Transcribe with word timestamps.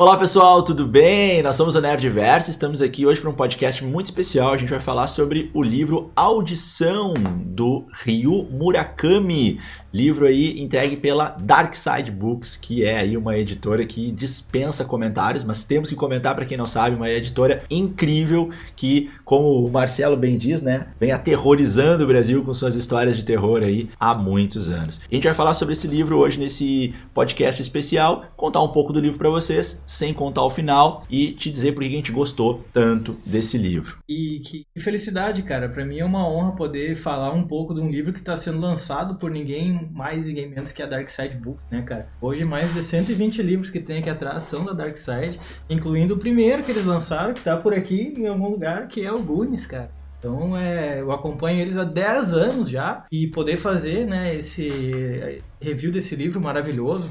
Olá 0.00 0.16
pessoal, 0.16 0.62
tudo 0.62 0.86
bem? 0.86 1.42
Nós 1.42 1.56
somos 1.56 1.74
o 1.74 1.80
Nerdverse, 1.82 2.50
estamos 2.50 2.80
aqui 2.80 3.04
hoje 3.04 3.20
para 3.20 3.28
um 3.28 3.34
podcast 3.34 3.84
muito 3.84 4.06
especial. 4.06 4.54
A 4.54 4.56
gente 4.56 4.70
vai 4.70 4.80
falar 4.80 5.06
sobre 5.08 5.50
o 5.52 5.62
livro 5.62 6.10
Audição 6.16 7.12
do 7.44 7.86
Ryu 7.92 8.48
Murakami, 8.50 9.60
livro 9.92 10.24
aí 10.24 10.58
entregue 10.58 10.96
pela 10.96 11.36
Dark 11.38 11.74
Side 11.74 12.10
Books, 12.10 12.56
que 12.56 12.82
é 12.82 13.00
aí 13.00 13.14
uma 13.14 13.36
editora 13.36 13.84
que 13.84 14.10
dispensa 14.10 14.86
comentários, 14.86 15.44
mas 15.44 15.64
temos 15.64 15.90
que 15.90 15.96
comentar 15.96 16.34
para 16.34 16.46
quem 16.46 16.56
não 16.56 16.66
sabe, 16.66 16.96
uma 16.96 17.10
editora 17.10 17.62
incrível 17.70 18.48
que, 18.74 19.10
como 19.22 19.66
o 19.66 19.70
Marcelo 19.70 20.16
bem 20.16 20.38
diz, 20.38 20.62
né, 20.62 20.86
vem 20.98 21.12
aterrorizando 21.12 22.04
o 22.04 22.06
Brasil 22.06 22.42
com 22.42 22.54
suas 22.54 22.74
histórias 22.74 23.18
de 23.18 23.22
terror 23.22 23.62
aí 23.62 23.90
há 24.00 24.14
muitos 24.14 24.70
anos. 24.70 24.98
A 25.10 25.14
gente 25.14 25.24
vai 25.24 25.34
falar 25.34 25.52
sobre 25.52 25.74
esse 25.74 25.86
livro 25.86 26.16
hoje 26.16 26.40
nesse 26.40 26.94
podcast 27.12 27.60
especial, 27.60 28.24
contar 28.34 28.62
um 28.62 28.68
pouco 28.68 28.94
do 28.94 29.00
livro 29.00 29.18
para 29.18 29.28
vocês 29.28 29.78
sem 29.90 30.14
contar 30.14 30.44
o 30.44 30.50
final 30.50 31.04
e 31.10 31.32
te 31.32 31.50
dizer 31.50 31.72
por 31.72 31.82
que 31.82 31.88
a 31.88 31.90
gente 31.90 32.12
gostou 32.12 32.64
tanto 32.72 33.16
desse 33.26 33.58
livro. 33.58 33.98
E 34.08 34.38
que 34.38 34.64
felicidade, 34.78 35.42
cara. 35.42 35.68
Para 35.68 35.84
mim 35.84 35.98
é 35.98 36.04
uma 36.04 36.28
honra 36.28 36.52
poder 36.52 36.94
falar 36.94 37.32
um 37.32 37.42
pouco 37.42 37.74
de 37.74 37.80
um 37.80 37.90
livro 37.90 38.12
que 38.12 38.20
está 38.20 38.36
sendo 38.36 38.60
lançado 38.60 39.16
por 39.16 39.32
ninguém 39.32 39.90
mais, 39.92 40.26
ninguém 40.26 40.48
menos 40.48 40.70
que 40.70 40.80
a 40.80 40.86
Dark 40.86 41.08
Side 41.08 41.36
Books, 41.36 41.66
né, 41.68 41.82
cara? 41.82 42.08
Hoje 42.20 42.44
mais 42.44 42.72
de 42.72 42.84
120 42.84 43.42
livros 43.42 43.68
que 43.68 43.80
tem 43.80 43.98
aqui 43.98 44.08
atrás 44.08 44.44
são 44.44 44.64
da 44.64 44.72
Dark 44.72 44.94
Side, 44.94 45.40
incluindo 45.68 46.14
o 46.14 46.18
primeiro 46.18 46.62
que 46.62 46.70
eles 46.70 46.84
lançaram, 46.84 47.34
que 47.34 47.42
tá 47.42 47.56
por 47.56 47.74
aqui 47.74 48.14
em 48.16 48.28
algum 48.28 48.48
lugar, 48.48 48.86
que 48.86 49.04
é 49.04 49.10
o 49.10 49.20
Goonies, 49.20 49.66
cara. 49.66 49.90
Então, 50.20 50.56
é, 50.56 51.00
eu 51.00 51.10
acompanho 51.10 51.58
eles 51.58 51.76
há 51.76 51.82
10 51.82 52.32
anos 52.32 52.68
já 52.70 53.06
e 53.10 53.26
poder 53.26 53.58
fazer 53.58 54.06
né, 54.06 54.36
esse 54.36 55.42
review 55.60 55.90
desse 55.90 56.14
livro 56.14 56.40
maravilhoso, 56.40 57.10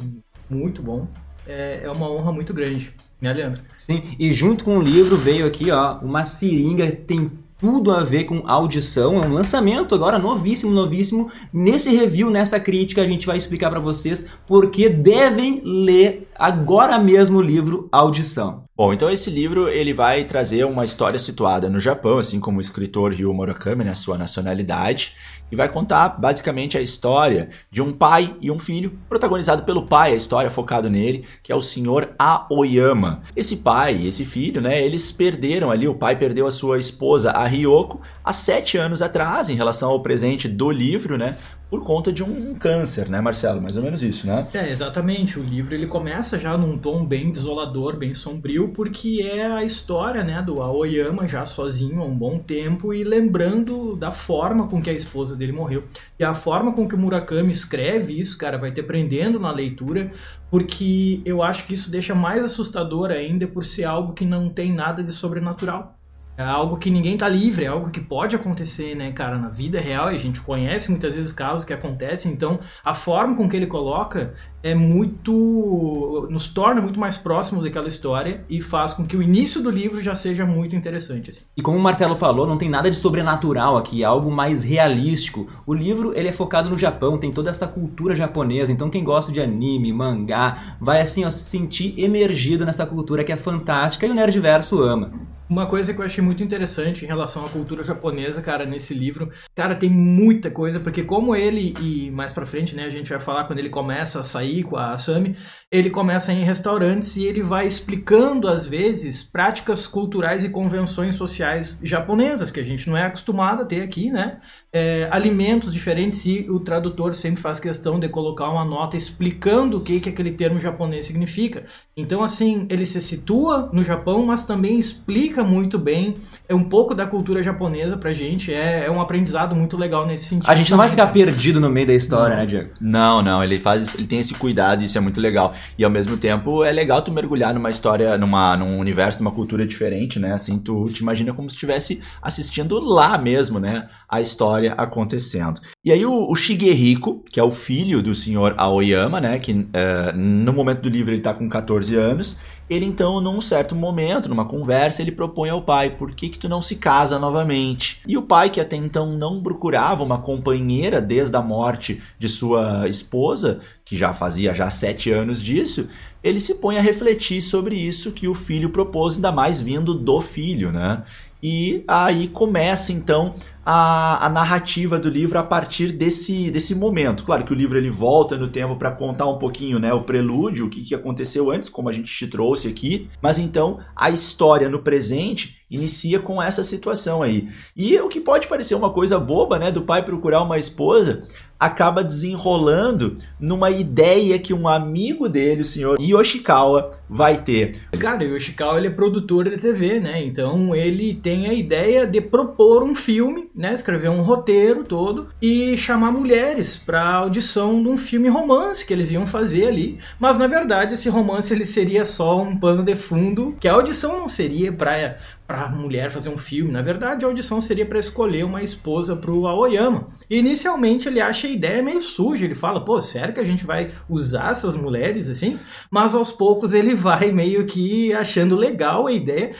muito 0.49 0.81
bom, 0.81 1.07
é, 1.49 1.81
é 1.83 1.91
uma 1.91 2.09
honra 2.09 2.31
muito 2.31 2.53
grande. 2.53 2.93
Né, 3.19 3.33
Leandro? 3.33 3.61
Sim, 3.75 4.03
e 4.17 4.31
junto 4.31 4.63
com 4.63 4.77
o 4.77 4.81
livro 4.81 5.17
veio 5.17 5.45
aqui, 5.45 5.71
ó, 5.71 5.97
uma 5.97 6.25
seringa, 6.25 6.89
tem 6.89 7.29
tudo 7.59 7.91
a 7.91 8.03
ver 8.03 8.23
com 8.23 8.43
audição. 8.47 9.21
É 9.21 9.27
um 9.27 9.33
lançamento 9.33 9.93
agora 9.93 10.17
novíssimo, 10.17 10.71
novíssimo. 10.71 11.29
Nesse 11.51 11.93
review, 11.93 12.29
nessa 12.29 12.59
crítica, 12.59 13.01
a 13.01 13.05
gente 13.05 13.27
vai 13.27 13.37
explicar 13.37 13.69
para 13.69 13.79
vocês 13.81 14.25
por 14.47 14.69
que 14.69 14.87
devem 14.87 15.61
ler 15.65 16.28
agora 16.39 16.97
mesmo 16.97 17.39
o 17.39 17.41
livro 17.41 17.89
Audição. 17.91 18.63
Bom, 18.75 18.93
então 18.93 19.09
esse 19.09 19.29
livro 19.29 19.67
ele 19.67 19.93
vai 19.93 20.23
trazer 20.23 20.63
uma 20.63 20.85
história 20.85 21.19
situada 21.19 21.69
no 21.69 21.81
Japão, 21.81 22.17
assim 22.17 22.39
como 22.39 22.59
o 22.59 22.61
escritor 22.61 23.13
Ryu 23.13 23.33
Murakami, 23.33 23.83
na 23.83 23.93
sua 23.93 24.17
nacionalidade, 24.17 25.17
e 25.51 25.55
vai 25.55 25.67
contar 25.67 26.09
basicamente 26.09 26.77
a 26.77 26.81
história 26.81 27.49
de 27.69 27.81
um 27.81 27.91
pai 27.91 28.33
e 28.39 28.49
um 28.49 28.57
filho, 28.57 28.97
protagonizado 29.09 29.63
pelo 29.63 29.85
pai, 29.85 30.13
a 30.13 30.15
história 30.15 30.49
focado 30.49 30.89
nele, 30.89 31.25
que 31.43 31.51
é 31.51 31.55
o 31.55 31.61
senhor 31.61 32.11
Aoyama. 32.17 33.21
Esse 33.35 33.57
pai 33.57 33.97
e 33.97 34.07
esse 34.07 34.23
filho, 34.23 34.61
né, 34.61 34.81
eles 34.81 35.11
perderam 35.11 35.69
ali, 35.69 35.89
o 35.89 35.95
pai 35.95 36.15
perdeu 36.15 36.47
a 36.47 36.51
sua 36.51 36.79
esposa, 36.79 37.31
a 37.31 37.45
Ryoko, 37.45 37.99
há 38.23 38.31
sete 38.31 38.77
anos 38.77 39.01
atrás, 39.01 39.49
em 39.49 39.55
relação 39.55 39.89
ao 39.89 40.01
presente 40.01 40.47
do 40.47 40.71
livro, 40.71 41.17
né, 41.17 41.37
por 41.69 41.83
conta 41.83 42.11
de 42.11 42.23
um 42.23 42.55
câncer, 42.55 43.07
né, 43.09 43.21
Marcelo? 43.21 43.61
Mais 43.61 43.77
ou 43.77 43.83
menos 43.83 44.01
isso, 44.01 44.25
né? 44.25 44.47
É, 44.53 44.69
exatamente. 44.69 45.39
O 45.39 45.43
livro 45.43 45.75
ele 45.75 45.85
começa 45.85 46.39
já 46.39 46.57
num 46.57 46.77
tom 46.77 47.05
bem 47.05 47.31
desolador, 47.31 47.95
bem 47.95 48.13
sombrio, 48.13 48.69
porque 48.69 49.21
é 49.21 49.45
a 49.45 49.63
história, 49.63 50.23
né, 50.23 50.41
do 50.41 50.61
Aoyama 50.61 51.27
já 51.27 51.45
sozinho 51.45 52.01
há 52.01 52.05
um 52.05 52.15
bom 52.15 52.39
tempo 52.39 52.93
e 52.93 53.03
lembrando 53.03 53.95
da 53.95 54.11
forma 54.11 54.67
com 54.67 54.81
que 54.81 54.89
a 54.89 54.93
esposa 54.93 55.35
dele 55.35 55.51
morreu. 55.51 55.83
E 56.17 56.23
a 56.23 56.33
forma 56.33 56.73
com 56.73 56.87
que 56.87 56.95
o 56.95 56.97
Murakami 56.97 57.51
escreve 57.51 58.19
isso, 58.19 58.37
cara, 58.37 58.57
vai 58.57 58.71
te 58.71 58.81
prendendo 58.81 59.39
na 59.39 59.51
leitura, 59.51 60.11
porque 60.49 61.21
eu 61.23 61.43
acho 61.43 61.67
que 61.67 61.73
isso 61.73 61.91
deixa 61.91 62.15
mais 62.15 62.43
assustador 62.43 63.11
ainda 63.11 63.47
por 63.47 63.63
ser 63.63 63.83
algo 63.83 64.13
que 64.13 64.25
não 64.25 64.49
tem 64.49 64.73
nada 64.73 65.03
de 65.03 65.13
sobrenatural. 65.13 65.98
É 66.39 66.43
algo 66.43 66.77
que 66.77 66.89
ninguém 66.89 67.17
tá 67.17 67.27
livre, 67.27 67.65
é 67.65 67.67
algo 67.67 67.89
que 67.91 67.99
pode 67.99 68.33
acontecer, 68.33 68.95
né, 68.95 69.11
cara, 69.11 69.37
na 69.37 69.49
vida 69.49 69.77
real, 69.77 70.09
e 70.09 70.15
a 70.15 70.17
gente 70.17 70.39
conhece 70.39 70.89
muitas 70.89 71.13
vezes 71.13 71.33
casos 71.33 71.65
que 71.65 71.73
acontecem, 71.73 72.31
então 72.31 72.61
a 72.81 72.93
forma 72.93 73.35
com 73.35 73.49
que 73.49 73.57
ele 73.57 73.67
coloca 73.67 74.33
é 74.61 74.75
muito. 74.75 76.27
nos 76.29 76.49
torna 76.49 76.81
muito 76.81 76.99
mais 76.99 77.17
próximos 77.17 77.63
daquela 77.63 77.87
história 77.87 78.43
e 78.49 78.61
faz 78.61 78.93
com 78.93 79.05
que 79.05 79.15
o 79.15 79.23
início 79.23 79.61
do 79.61 79.69
livro 79.69 80.01
já 80.01 80.15
seja 80.15 80.45
muito 80.45 80.75
interessante. 80.75 81.29
Assim. 81.29 81.41
E 81.55 81.61
como 81.61 81.77
o 81.77 81.81
Marcelo 81.81 82.15
falou, 82.15 82.45
não 82.45 82.57
tem 82.57 82.69
nada 82.69 82.89
de 82.89 82.97
sobrenatural 82.97 83.77
aqui, 83.77 84.03
é 84.03 84.05
algo 84.05 84.31
mais 84.31 84.63
realístico. 84.63 85.49
O 85.65 85.73
livro 85.73 86.13
ele 86.15 86.27
é 86.27 86.33
focado 86.33 86.69
no 86.69 86.77
Japão, 86.77 87.17
tem 87.17 87.31
toda 87.31 87.49
essa 87.49 87.67
cultura 87.67 88.15
japonesa, 88.15 88.71
então 88.71 88.89
quem 88.89 89.03
gosta 89.03 89.31
de 89.31 89.39
anime, 89.39 89.93
mangá, 89.93 90.77
vai 90.79 91.01
assim 91.01 91.25
ó, 91.25 91.29
se 91.29 91.43
sentir 91.43 91.93
emergido 91.97 92.65
nessa 92.65 92.85
cultura 92.85 93.23
que 93.23 93.31
é 93.31 93.37
fantástica 93.37 94.05
e 94.05 94.11
o 94.11 94.15
Nerdverso 94.15 94.81
ama. 94.81 95.11
Uma 95.49 95.65
coisa 95.65 95.95
que 95.95 95.99
eu 95.99 96.05
achei 96.05 96.23
muito 96.23 96.43
interessante 96.43 97.03
em 97.03 97.07
relação 97.07 97.43
à 97.43 97.49
cultura 97.49 97.83
japonesa, 97.83 98.39
cara, 98.39 98.67
nesse 98.67 98.93
livro, 98.93 99.31
cara, 99.55 99.73
tem 99.73 99.89
muita 99.89 100.51
coisa, 100.51 100.79
porque 100.79 101.01
como 101.01 101.35
ele, 101.35 101.73
e 101.81 102.11
mais 102.11 102.31
pra 102.31 102.45
frente, 102.45 102.75
né, 102.75 102.85
a 102.85 102.89
gente 102.91 103.09
vai 103.09 103.19
falar 103.19 103.45
quando 103.45 103.57
ele 103.57 103.69
começa 103.69 104.19
a 104.19 104.23
sair 104.23 104.48
com 104.63 104.77
a 104.77 104.97
Sami, 104.97 105.35
ele 105.71 105.89
começa 105.89 106.33
em 106.33 106.43
restaurantes 106.43 107.15
e 107.15 107.25
ele 107.25 107.41
vai 107.41 107.67
explicando, 107.67 108.47
às 108.47 108.65
vezes, 108.65 109.23
práticas 109.23 109.85
culturais 109.87 110.43
e 110.43 110.49
convenções 110.49 111.15
sociais 111.15 111.77
japonesas, 111.83 112.51
que 112.51 112.59
a 112.59 112.63
gente 112.63 112.89
não 112.89 112.97
é 112.97 113.03
acostumado 113.03 113.61
a 113.61 113.65
ter 113.65 113.81
aqui, 113.81 114.11
né? 114.11 114.39
É, 114.73 115.07
alimentos 115.11 115.73
diferentes 115.73 116.25
e 116.25 116.45
o 116.49 116.59
tradutor 116.59 117.13
sempre 117.15 117.41
faz 117.41 117.59
questão 117.59 117.99
de 117.99 118.09
colocar 118.09 118.49
uma 118.49 118.65
nota 118.65 118.95
explicando 118.95 119.77
o 119.77 119.81
que, 119.81 119.99
que 119.99 120.09
aquele 120.09 120.31
termo 120.31 120.59
japonês 120.59 121.05
significa. 121.05 121.65
Então, 121.95 122.23
assim, 122.23 122.67
ele 122.69 122.85
se 122.85 122.99
situa 123.01 123.69
no 123.71 123.83
Japão, 123.83 124.25
mas 124.25 124.43
também 124.43 124.77
explica 124.77 125.09
explica 125.19 125.43
muito 125.43 125.77
bem 125.77 126.15
é 126.47 126.55
um 126.55 126.63
pouco 126.63 126.93
da 126.93 127.05
cultura 127.05 127.43
japonesa 127.43 127.97
pra 127.97 128.13
gente. 128.13 128.53
É, 128.53 128.85
é 128.85 128.91
um 128.91 129.01
aprendizado 129.01 129.55
muito 129.55 129.77
legal 129.77 130.05
nesse 130.05 130.25
sentido. 130.25 130.49
A 130.49 130.55
gente 130.55 130.71
não 130.71 130.77
vai 130.77 130.89
ficar 130.89 131.07
perdido 131.07 131.59
no 131.59 131.69
meio 131.69 131.87
da 131.87 131.93
história, 131.93 132.35
não. 132.35 132.41
né, 132.41 132.45
Diego? 132.45 132.69
Não, 132.79 133.21
não. 133.21 133.43
Ele 133.43 133.59
faz, 133.59 133.95
ele 133.95 134.07
tem 134.07 134.19
esse 134.19 134.33
cuidado 134.39 134.83
isso 134.83 134.97
é 134.97 135.01
muito 135.01 135.21
legal. 135.21 135.53
E 135.77 135.83
ao 135.83 135.91
mesmo 135.91 136.17
tempo 136.17 136.63
é 136.63 136.71
legal 136.71 137.01
tu 137.01 137.11
mergulhar 137.11 137.53
numa 137.53 137.69
história, 137.69 138.17
numa, 138.17 138.57
num 138.57 138.79
universo, 138.79 139.19
numa 139.19 139.31
cultura 139.31 139.67
diferente, 139.67 140.17
né? 140.17 140.33
Assim, 140.33 140.57
tu 140.57 140.89
te 140.89 141.01
imagina 141.01 141.33
como 141.33 141.49
se 141.49 141.55
estivesse 141.55 142.01
assistindo 142.21 142.79
lá 142.79 143.17
mesmo, 143.17 143.59
né? 143.59 143.87
A 144.07 144.21
história 144.21 144.73
acontecendo. 144.73 145.61
E 145.85 145.91
aí 145.91 146.05
o, 146.05 146.31
o 146.31 146.35
Shigeriko, 146.35 147.23
que 147.29 147.39
é 147.39 147.43
o 147.43 147.51
filho 147.51 148.01
do 148.01 148.15
senhor 148.15 148.55
Aoyama, 148.57 149.21
né? 149.21 149.37
Que 149.37 149.51
uh, 149.51 150.15
no 150.15 150.53
momento 150.53 150.81
do 150.81 150.89
livro 150.89 151.13
ele 151.13 151.21
tá 151.21 151.33
com 151.33 151.47
14 151.47 151.95
anos 151.95 152.37
ele 152.69 152.85
então, 152.85 153.19
num 153.19 153.41
certo 153.41 153.75
momento, 153.75 154.29
numa 154.29 154.45
conversa, 154.45 155.01
ele 155.01 155.11
propõe 155.11 155.49
ao 155.49 155.61
pai: 155.61 155.89
por 155.89 156.13
que, 156.13 156.29
que 156.29 156.37
tu 156.37 156.47
não 156.47 156.61
se 156.61 156.75
casa 156.75 157.17
novamente? 157.17 157.99
E 158.07 158.15
o 158.15 158.21
pai, 158.21 158.49
que 158.49 158.61
até 158.61 158.75
então 158.75 159.17
não 159.17 159.41
procurava 159.41 160.03
uma 160.03 160.19
companheira 160.19 161.01
desde 161.01 161.35
a 161.35 161.41
morte 161.41 162.01
de 162.19 162.29
sua 162.29 162.87
esposa, 162.87 163.59
que 163.83 163.97
já 163.97 164.13
fazia 164.13 164.53
já 164.53 164.69
sete 164.69 165.11
anos 165.11 165.41
disso, 165.41 165.89
ele 166.23 166.39
se 166.39 166.55
põe 166.55 166.77
a 166.77 166.81
refletir 166.81 167.41
sobre 167.41 167.75
isso 167.75 168.11
que 168.11 168.27
o 168.27 168.35
filho 168.35 168.69
propôs, 168.69 169.15
ainda 169.15 169.31
mais 169.31 169.59
vindo 169.59 169.95
do 169.95 170.21
filho, 170.21 170.71
né? 170.71 171.03
E 171.41 171.85
aí 171.87 172.27
começa 172.27 172.91
então 172.91 173.33
a, 173.65 174.25
a, 174.25 174.29
narrativa 174.29 174.99
do 174.99 175.09
livro 175.09 175.37
a 175.37 175.43
partir 175.43 175.91
desse, 175.91 176.49
desse 176.49 176.73
momento. 176.73 177.23
Claro 177.23 177.43
que 177.43 177.51
o 177.51 177.55
livro 177.55 177.77
ele 177.77 177.89
volta 177.89 178.37
no 178.37 178.47
tempo 178.47 178.75
para 178.75 178.91
contar 178.91 179.27
um 179.27 179.37
pouquinho 179.37 179.79
né, 179.79 179.93
o 179.93 180.01
prelúdio, 180.01 180.65
o 180.65 180.69
que, 180.69 180.81
que 180.83 180.95
aconteceu 180.95 181.51
antes, 181.51 181.69
como 181.69 181.89
a 181.89 181.93
gente 181.93 182.11
te 182.11 182.27
trouxe 182.27 182.67
aqui, 182.67 183.09
mas 183.21 183.37
então 183.37 183.79
a 183.95 184.09
história 184.09 184.69
no 184.69 184.79
presente 184.79 185.59
inicia 185.69 186.19
com 186.19 186.41
essa 186.41 186.63
situação 186.63 187.21
aí. 187.21 187.47
E 187.75 187.97
o 187.99 188.09
que 188.09 188.19
pode 188.19 188.47
parecer 188.47 188.73
uma 188.73 188.89
coisa 188.89 189.19
boba, 189.19 189.59
né, 189.59 189.71
do 189.71 189.83
pai 189.83 190.03
procurar 190.03 190.41
uma 190.41 190.57
esposa, 190.57 191.23
acaba 191.59 192.03
desenrolando 192.03 193.15
numa 193.39 193.69
ideia 193.69 194.39
que 194.39 194.53
um 194.53 194.67
amigo 194.67 195.27
dele, 195.27 195.61
o 195.61 195.65
senhor 195.65 195.99
Yoshikawa, 195.99 196.89
vai 197.09 197.43
ter. 197.43 197.81
Cara, 197.99 198.23
Yoshikawa 198.23 198.77
ele 198.77 198.87
é 198.87 198.91
produtor 198.91 199.49
de 199.49 199.57
TV, 199.57 199.99
né? 199.99 200.23
Então 200.23 200.73
ele 200.73 201.13
tem 201.13 201.47
a 201.47 201.53
ideia 201.53 202.07
de 202.07 202.21
propor 202.21 202.81
um 202.81 202.95
filme, 202.95 203.48
né? 203.55 203.73
Escrever 203.73 204.09
um 204.09 204.21
roteiro 204.21 204.83
todo 204.83 205.29
e 205.41 205.75
chamar 205.77 206.11
mulheres 206.11 206.77
para 206.77 207.01
audição 207.15 207.81
de 207.81 207.89
um 207.89 207.97
filme 207.97 208.29
romance 208.29 208.85
que 208.85 208.93
eles 208.93 209.11
iam 209.11 209.27
fazer 209.27 209.67
ali. 209.67 209.99
Mas 210.19 210.37
na 210.37 210.47
verdade 210.47 210.93
esse 210.93 211.09
romance 211.09 211.53
ele 211.53 211.65
seria 211.65 212.05
só 212.05 212.41
um 212.41 212.57
pano 212.57 212.83
de 212.83 212.95
fundo, 212.95 213.55
que 213.59 213.67
a 213.67 213.73
audição 213.73 214.19
não 214.19 214.29
seria 214.29 214.71
para 214.71 215.17
para 215.49 215.67
mulher 215.67 216.11
fazer 216.11 216.29
um 216.29 216.37
filme. 216.37 216.71
Na 216.71 216.83
verdade, 216.83 217.25
a 217.25 217.27
audição 217.27 217.59
seria 217.59 217.83
para 217.83 217.97
escolher 217.97 218.45
uma 218.45 218.61
esposa 218.61 219.15
para 219.15 219.31
o 219.31 219.47
Aoyama. 219.47 220.05
E 220.29 220.37
inicialmente 220.37 221.07
ele 221.07 221.19
acha 221.19 221.47
a 221.47 221.49
ideia 221.49 221.81
meio 221.81 222.03
suja. 222.03 222.45
Ele 222.45 222.53
fala, 222.53 222.85
pô, 222.85 223.01
sério 223.01 223.33
que 223.33 223.39
a 223.39 223.45
gente 223.45 223.65
vai 223.65 223.91
usar 224.07 224.51
essas 224.51 224.75
mulheres 224.75 225.27
assim? 225.27 225.59
Mas 225.89 226.13
aos 226.13 226.31
poucos 226.31 226.71
ele 226.71 226.93
vai 226.93 227.31
meio 227.31 227.65
que 227.65 228.13
achando 228.13 228.55
legal 228.55 229.07
a 229.07 229.11
ideia. 229.11 229.53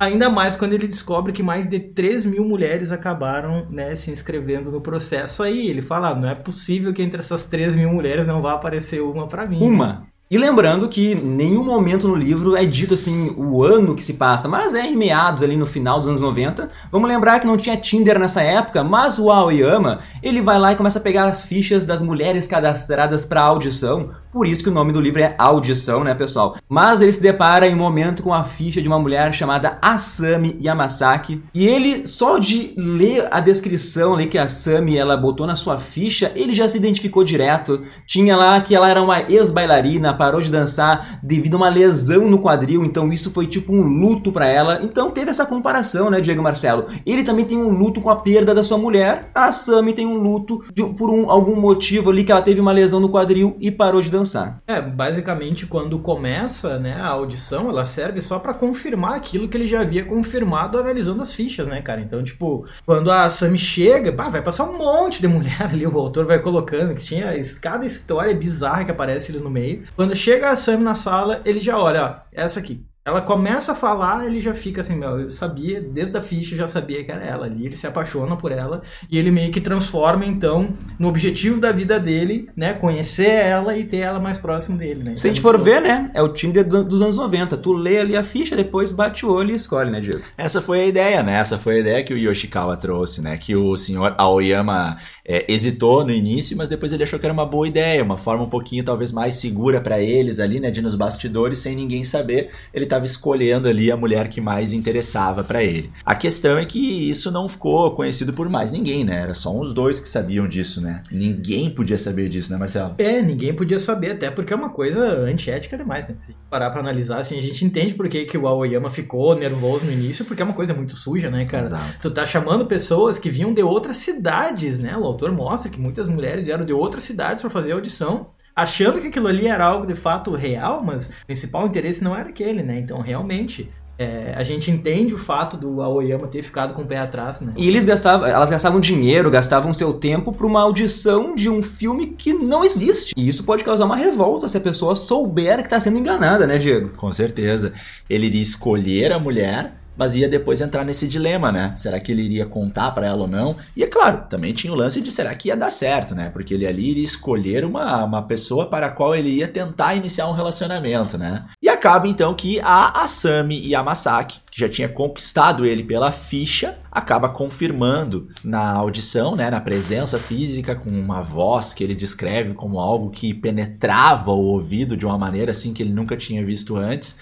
Ainda 0.00 0.30
mais 0.30 0.56
quando 0.56 0.72
ele 0.72 0.88
descobre 0.88 1.30
que 1.30 1.42
mais 1.42 1.68
de 1.68 1.78
3 1.78 2.24
mil 2.24 2.42
mulheres 2.42 2.90
acabaram 2.90 3.68
né, 3.68 3.94
se 3.94 4.10
inscrevendo 4.10 4.72
no 4.72 4.80
processo 4.80 5.42
aí. 5.42 5.68
Ele 5.68 5.82
fala, 5.82 6.08
ah, 6.08 6.14
não 6.14 6.26
é 6.26 6.34
possível 6.34 6.90
que 6.94 7.02
entre 7.02 7.20
essas 7.20 7.44
3 7.44 7.76
mil 7.76 7.90
mulheres 7.90 8.26
não 8.26 8.40
vá 8.40 8.54
aparecer 8.54 9.02
uma 9.02 9.28
para 9.28 9.44
mim. 9.44 9.62
Uma? 9.62 10.08
E 10.30 10.38
lembrando 10.38 10.88
que 10.88 11.12
nenhum 11.16 11.64
momento 11.64 12.06
no 12.06 12.14
livro 12.14 12.54
é 12.54 12.64
dito 12.64 12.94
assim 12.94 13.34
o 13.36 13.64
ano 13.64 13.96
que 13.96 14.04
se 14.04 14.14
passa, 14.14 14.46
mas 14.46 14.74
é 14.76 14.86
em 14.86 14.94
meados 14.94 15.42
ali 15.42 15.56
no 15.56 15.66
final 15.66 15.98
dos 15.98 16.08
anos 16.08 16.20
90. 16.20 16.68
Vamos 16.92 17.08
lembrar 17.08 17.40
que 17.40 17.48
não 17.48 17.56
tinha 17.56 17.76
Tinder 17.76 18.16
nessa 18.16 18.40
época, 18.40 18.84
mas 18.84 19.18
o 19.18 19.28
Aoyama, 19.28 20.02
ele 20.22 20.40
vai 20.40 20.56
lá 20.56 20.70
e 20.70 20.76
começa 20.76 21.00
a 21.00 21.02
pegar 21.02 21.24
as 21.24 21.42
fichas 21.42 21.84
das 21.84 22.00
mulheres 22.00 22.46
cadastradas 22.46 23.24
para 23.24 23.42
audição, 23.42 24.10
por 24.32 24.46
isso 24.46 24.62
que 24.62 24.68
o 24.68 24.72
nome 24.72 24.92
do 24.92 25.00
livro 25.00 25.20
é 25.20 25.34
Audição, 25.36 26.04
né, 26.04 26.14
pessoal? 26.14 26.56
Mas 26.68 27.00
ele 27.00 27.12
se 27.12 27.20
depara 27.20 27.66
em 27.66 27.74
um 27.74 27.78
momento 27.78 28.22
com 28.22 28.32
a 28.32 28.44
ficha 28.44 28.80
de 28.80 28.86
uma 28.86 28.98
mulher 28.98 29.34
chamada 29.34 29.78
Asami 29.82 30.56
Yamasaki, 30.60 31.42
e 31.52 31.66
ele 31.66 32.06
só 32.06 32.38
de 32.38 32.72
ler 32.76 33.26
a 33.32 33.40
descrição 33.40 34.14
ali 34.14 34.28
que 34.28 34.38
a 34.38 34.44
Asami 34.44 34.96
ela 34.96 35.16
botou 35.16 35.48
na 35.48 35.56
sua 35.56 35.80
ficha, 35.80 36.30
ele 36.36 36.54
já 36.54 36.68
se 36.68 36.76
identificou 36.76 37.24
direto. 37.24 37.82
Tinha 38.06 38.36
lá 38.36 38.60
que 38.60 38.72
ela 38.72 38.88
era 38.88 39.02
uma 39.02 39.20
ex-bailarina, 39.22 40.14
parou 40.20 40.42
de 40.42 40.50
dançar 40.50 41.18
devido 41.22 41.54
a 41.54 41.56
uma 41.56 41.70
lesão 41.70 42.28
no 42.28 42.40
quadril, 42.40 42.84
então 42.84 43.10
isso 43.10 43.30
foi 43.30 43.46
tipo 43.46 43.72
um 43.72 43.80
luto 43.80 44.30
para 44.30 44.46
ela. 44.46 44.78
Então 44.82 45.10
teve 45.10 45.30
essa 45.30 45.46
comparação, 45.46 46.10
né, 46.10 46.20
Diego 46.20 46.42
Marcelo? 46.42 46.88
Ele 47.06 47.24
também 47.24 47.46
tem 47.46 47.56
um 47.56 47.70
luto 47.70 48.02
com 48.02 48.10
a 48.10 48.16
perda 48.16 48.54
da 48.54 48.62
sua 48.62 48.76
mulher, 48.76 49.30
a 49.34 49.50
Sami 49.50 49.94
tem 49.94 50.06
um 50.06 50.18
luto 50.18 50.62
de, 50.74 50.84
por 50.84 51.08
um, 51.08 51.30
algum 51.30 51.58
motivo 51.58 52.10
ali 52.10 52.22
que 52.22 52.30
ela 52.30 52.42
teve 52.42 52.60
uma 52.60 52.70
lesão 52.70 53.00
no 53.00 53.08
quadril 53.08 53.56
e 53.58 53.70
parou 53.70 54.02
de 54.02 54.10
dançar. 54.10 54.60
É, 54.66 54.78
basicamente 54.82 55.64
quando 55.64 55.98
começa, 55.98 56.78
né, 56.78 57.00
a 57.00 57.06
audição, 57.06 57.70
ela 57.70 57.86
serve 57.86 58.20
só 58.20 58.38
para 58.38 58.52
confirmar 58.52 59.14
aquilo 59.14 59.48
que 59.48 59.56
ele 59.56 59.68
já 59.68 59.80
havia 59.80 60.04
confirmado 60.04 60.76
analisando 60.76 61.22
as 61.22 61.32
fichas, 61.32 61.66
né, 61.66 61.80
cara? 61.80 62.02
Então, 62.02 62.22
tipo, 62.22 62.66
quando 62.84 63.10
a 63.10 63.30
Sami 63.30 63.56
chega, 63.56 64.12
pá, 64.12 64.28
vai 64.28 64.42
passar 64.42 64.68
um 64.68 64.76
monte 64.76 65.18
de 65.18 65.28
mulher 65.28 65.62
ali, 65.64 65.86
o 65.86 65.98
autor 65.98 66.26
vai 66.26 66.40
colocando 66.40 66.94
que 66.94 67.02
tinha 67.02 67.30
cada 67.58 67.86
história 67.86 68.34
bizarra 68.34 68.84
que 68.84 68.90
aparece 68.90 69.32
ali 69.32 69.40
no 69.40 69.48
meio. 69.48 69.84
Quando 69.96 70.09
quando 70.10 70.16
chega 70.16 70.50
a 70.50 70.56
Sam 70.56 70.78
na 70.78 70.94
sala, 70.96 71.40
ele 71.44 71.60
já 71.60 71.78
olha, 71.78 72.04
ó, 72.04 72.28
essa 72.32 72.58
aqui. 72.58 72.84
Ela 73.02 73.22
começa 73.22 73.72
a 73.72 73.74
falar, 73.74 74.26
ele 74.26 74.42
já 74.42 74.52
fica 74.52 74.82
assim, 74.82 74.94
meu, 74.94 75.20
eu 75.20 75.30
sabia, 75.30 75.80
desde 75.80 76.14
a 76.18 76.20
ficha 76.20 76.54
já 76.54 76.68
sabia 76.68 77.02
que 77.02 77.10
era 77.10 77.24
ela 77.24 77.46
ali, 77.46 77.64
ele 77.64 77.74
se 77.74 77.86
apaixona 77.86 78.36
por 78.36 78.52
ela 78.52 78.82
e 79.10 79.18
ele 79.18 79.30
meio 79.30 79.50
que 79.50 79.58
transforma 79.60 80.26
então 80.26 80.70
no 80.98 81.08
objetivo 81.08 81.58
da 81.58 81.72
vida 81.72 81.98
dele, 81.98 82.50
né, 82.54 82.74
conhecer 82.74 83.30
ela 83.30 83.74
e 83.74 83.84
ter 83.84 84.00
ela 84.00 84.20
mais 84.20 84.36
próximo 84.36 84.76
dele, 84.76 85.02
né? 85.02 85.16
Se 85.16 85.26
a 85.26 85.30
gente 85.30 85.40
for 85.40 85.58
ver, 85.58 85.80
né, 85.80 86.10
é 86.12 86.20
o 86.20 86.28
Tinder 86.28 86.62
dos 86.62 87.00
anos 87.00 87.16
90, 87.16 87.56
tu 87.56 87.72
lê 87.72 87.98
ali 88.00 88.14
a 88.14 88.22
ficha, 88.22 88.54
depois 88.54 88.92
bate 88.92 89.24
o 89.24 89.32
olho 89.32 89.52
e 89.52 89.54
escolhe, 89.54 89.90
né, 89.90 89.98
Diego? 89.98 90.20
Essa 90.36 90.60
foi 90.60 90.80
a 90.80 90.86
ideia, 90.86 91.22
né, 91.22 91.36
essa 91.36 91.56
foi 91.56 91.76
a 91.76 91.80
ideia 91.80 92.04
que 92.04 92.12
o 92.12 92.18
Yoshikawa 92.18 92.76
trouxe, 92.76 93.22
né, 93.22 93.38
que 93.38 93.56
o 93.56 93.78
senhor 93.78 94.14
Aoyama 94.18 94.98
é, 95.24 95.50
hesitou 95.50 96.04
no 96.04 96.10
início, 96.10 96.54
mas 96.54 96.68
depois 96.68 96.92
ele 96.92 97.02
achou 97.02 97.18
que 97.18 97.24
era 97.24 97.32
uma 97.32 97.46
boa 97.46 97.66
ideia, 97.66 98.04
uma 98.04 98.18
forma 98.18 98.44
um 98.44 98.48
pouquinho 98.50 98.84
talvez 98.84 99.10
mais 99.10 99.36
segura 99.36 99.80
para 99.80 99.98
eles 100.02 100.38
ali, 100.38 100.60
né, 100.60 100.70
de 100.70 100.82
nos 100.82 100.94
bastidores, 100.94 101.60
sem 101.60 101.74
ninguém 101.74 102.04
saber, 102.04 102.50
ele 102.74 102.89
estava 102.90 103.04
escolhendo 103.04 103.68
ali 103.68 103.90
a 103.90 103.96
mulher 103.96 104.28
que 104.28 104.40
mais 104.40 104.72
interessava 104.72 105.44
para 105.44 105.62
ele. 105.62 105.90
A 106.04 106.14
questão 106.14 106.58
é 106.58 106.64
que 106.64 107.08
isso 107.08 107.30
não 107.30 107.48
ficou 107.48 107.92
conhecido 107.92 108.32
por 108.32 108.48
mais 108.48 108.72
ninguém, 108.72 109.04
né? 109.04 109.22
Era 109.22 109.34
só 109.34 109.56
os 109.56 109.72
dois 109.72 110.00
que 110.00 110.08
sabiam 110.08 110.48
disso, 110.48 110.80
né? 110.80 111.02
Ninguém 111.10 111.70
podia 111.70 111.96
saber 111.96 112.28
disso, 112.28 112.50
né, 112.52 112.58
Marcelo? 112.58 112.94
É, 112.98 113.22
ninguém 113.22 113.54
podia 113.54 113.78
saber, 113.78 114.12
até 114.12 114.30
porque 114.30 114.52
é 114.52 114.56
uma 114.56 114.70
coisa 114.70 115.00
antiética 115.20 115.76
demais, 115.76 116.08
né? 116.08 116.16
Se 116.26 116.34
parar 116.50 116.70
pra 116.70 116.80
analisar, 116.80 117.20
assim, 117.20 117.38
a 117.38 117.42
gente 117.42 117.64
entende 117.64 117.94
por 117.94 118.08
que, 118.08 118.24
que 118.24 118.36
o 118.36 118.48
Aoyama 118.48 118.90
ficou 118.90 119.36
nervoso 119.36 119.86
no 119.86 119.92
início, 119.92 120.24
porque 120.24 120.42
é 120.42 120.44
uma 120.44 120.54
coisa 120.54 120.74
muito 120.74 120.96
suja, 120.96 121.30
né, 121.30 121.44
cara? 121.44 121.66
Exato. 121.66 121.98
Tu 122.00 122.10
tá 122.10 122.26
chamando 122.26 122.66
pessoas 122.66 123.18
que 123.18 123.30
vinham 123.30 123.54
de 123.54 123.62
outras 123.62 123.98
cidades, 123.98 124.80
né? 124.80 124.96
O 124.96 125.04
autor 125.04 125.30
mostra 125.30 125.70
que 125.70 125.80
muitas 125.80 126.08
mulheres 126.08 126.46
vieram 126.46 126.64
de 126.64 126.72
outras 126.72 127.04
cidades 127.04 127.40
para 127.40 127.50
fazer 127.50 127.72
a 127.72 127.74
audição 127.76 128.30
achando 128.60 129.00
que 129.00 129.08
aquilo 129.08 129.26
ali 129.26 129.46
era 129.46 129.64
algo 129.64 129.86
de 129.86 129.94
fato 129.94 130.32
real, 130.32 130.82
mas 130.82 131.06
o 131.06 131.26
principal 131.26 131.66
interesse 131.66 132.02
não 132.02 132.16
era 132.16 132.28
aquele, 132.28 132.62
né? 132.62 132.78
Então, 132.78 133.00
realmente, 133.00 133.70
é, 134.00 134.32
a 134.34 134.42
gente 134.42 134.70
entende 134.70 135.12
o 135.12 135.18
fato 135.18 135.58
do 135.58 135.82
Aoyama 135.82 136.26
ter 136.26 136.42
ficado 136.42 136.72
com 136.72 136.80
o 136.80 136.86
pé 136.86 136.96
atrás, 136.96 137.42
né? 137.42 137.52
E 137.54 137.68
eles 137.68 137.84
gastavam, 137.84 138.26
elas 138.26 138.50
gastavam 138.50 138.80
dinheiro, 138.80 139.30
gastavam 139.30 139.74
seu 139.74 139.92
tempo 139.92 140.32
para 140.32 140.46
uma 140.46 140.62
audição 140.62 141.34
de 141.34 141.50
um 141.50 141.62
filme 141.62 142.06
que 142.06 142.32
não 142.32 142.64
existe. 142.64 143.12
E 143.14 143.28
isso 143.28 143.44
pode 143.44 143.62
causar 143.62 143.84
uma 143.84 143.96
revolta 143.96 144.48
se 144.48 144.56
a 144.56 144.60
pessoa 144.60 144.96
souber 144.96 145.58
que 145.58 145.64
está 145.64 145.78
sendo 145.78 145.98
enganada, 145.98 146.46
né, 146.46 146.56
Diego? 146.56 146.90
Com 146.96 147.12
certeza. 147.12 147.74
Ele 148.08 148.28
iria 148.28 148.40
escolher 148.40 149.12
a 149.12 149.18
mulher 149.18 149.79
mas 149.96 150.14
ia 150.14 150.28
depois 150.28 150.60
entrar 150.60 150.84
nesse 150.84 151.06
dilema, 151.06 151.52
né? 151.52 151.74
Será 151.76 152.00
que 152.00 152.10
ele 152.10 152.22
iria 152.22 152.46
contar 152.46 152.90
para 152.92 153.06
ela 153.06 153.22
ou 153.22 153.28
não? 153.28 153.56
E 153.76 153.82
é 153.82 153.86
claro, 153.86 154.24
também 154.28 154.52
tinha 154.52 154.72
o 154.72 154.76
lance 154.76 155.00
de 155.00 155.10
será 155.10 155.34
que 155.34 155.48
ia 155.48 155.56
dar 155.56 155.70
certo, 155.70 156.14
né? 156.14 156.30
Porque 156.30 156.54
ele 156.54 156.66
ali 156.66 156.90
iria 156.90 157.04
escolher 157.04 157.64
uma, 157.64 158.04
uma 158.04 158.22
pessoa 158.22 158.66
para 158.66 158.86
a 158.86 158.90
qual 158.90 159.14
ele 159.14 159.30
ia 159.30 159.48
tentar 159.48 159.94
iniciar 159.94 160.28
um 160.28 160.32
relacionamento, 160.32 161.18
né? 161.18 161.46
E 161.62 161.68
acaba 161.68 162.08
então 162.08 162.34
que 162.34 162.60
a 162.60 163.02
Asami 163.02 163.68
Yamasaki, 163.68 164.40
que 164.50 164.60
já 164.60 164.68
tinha 164.68 164.88
conquistado 164.88 165.66
ele 165.66 165.84
pela 165.84 166.10
ficha, 166.10 166.78
acaba 166.90 167.28
confirmando 167.28 168.28
na 168.42 168.72
audição, 168.72 169.36
né, 169.36 169.48
na 169.48 169.60
presença 169.60 170.18
física, 170.18 170.74
com 170.74 170.90
uma 170.90 171.22
voz 171.22 171.72
que 171.72 171.84
ele 171.84 171.94
descreve 171.94 172.54
como 172.54 172.80
algo 172.80 173.10
que 173.10 173.32
penetrava 173.32 174.32
o 174.32 174.46
ouvido 174.46 174.96
de 174.96 175.06
uma 175.06 175.16
maneira 175.16 175.52
assim 175.52 175.72
que 175.72 175.82
ele 175.82 175.92
nunca 175.92 176.16
tinha 176.16 176.44
visto 176.44 176.76
antes 176.76 177.16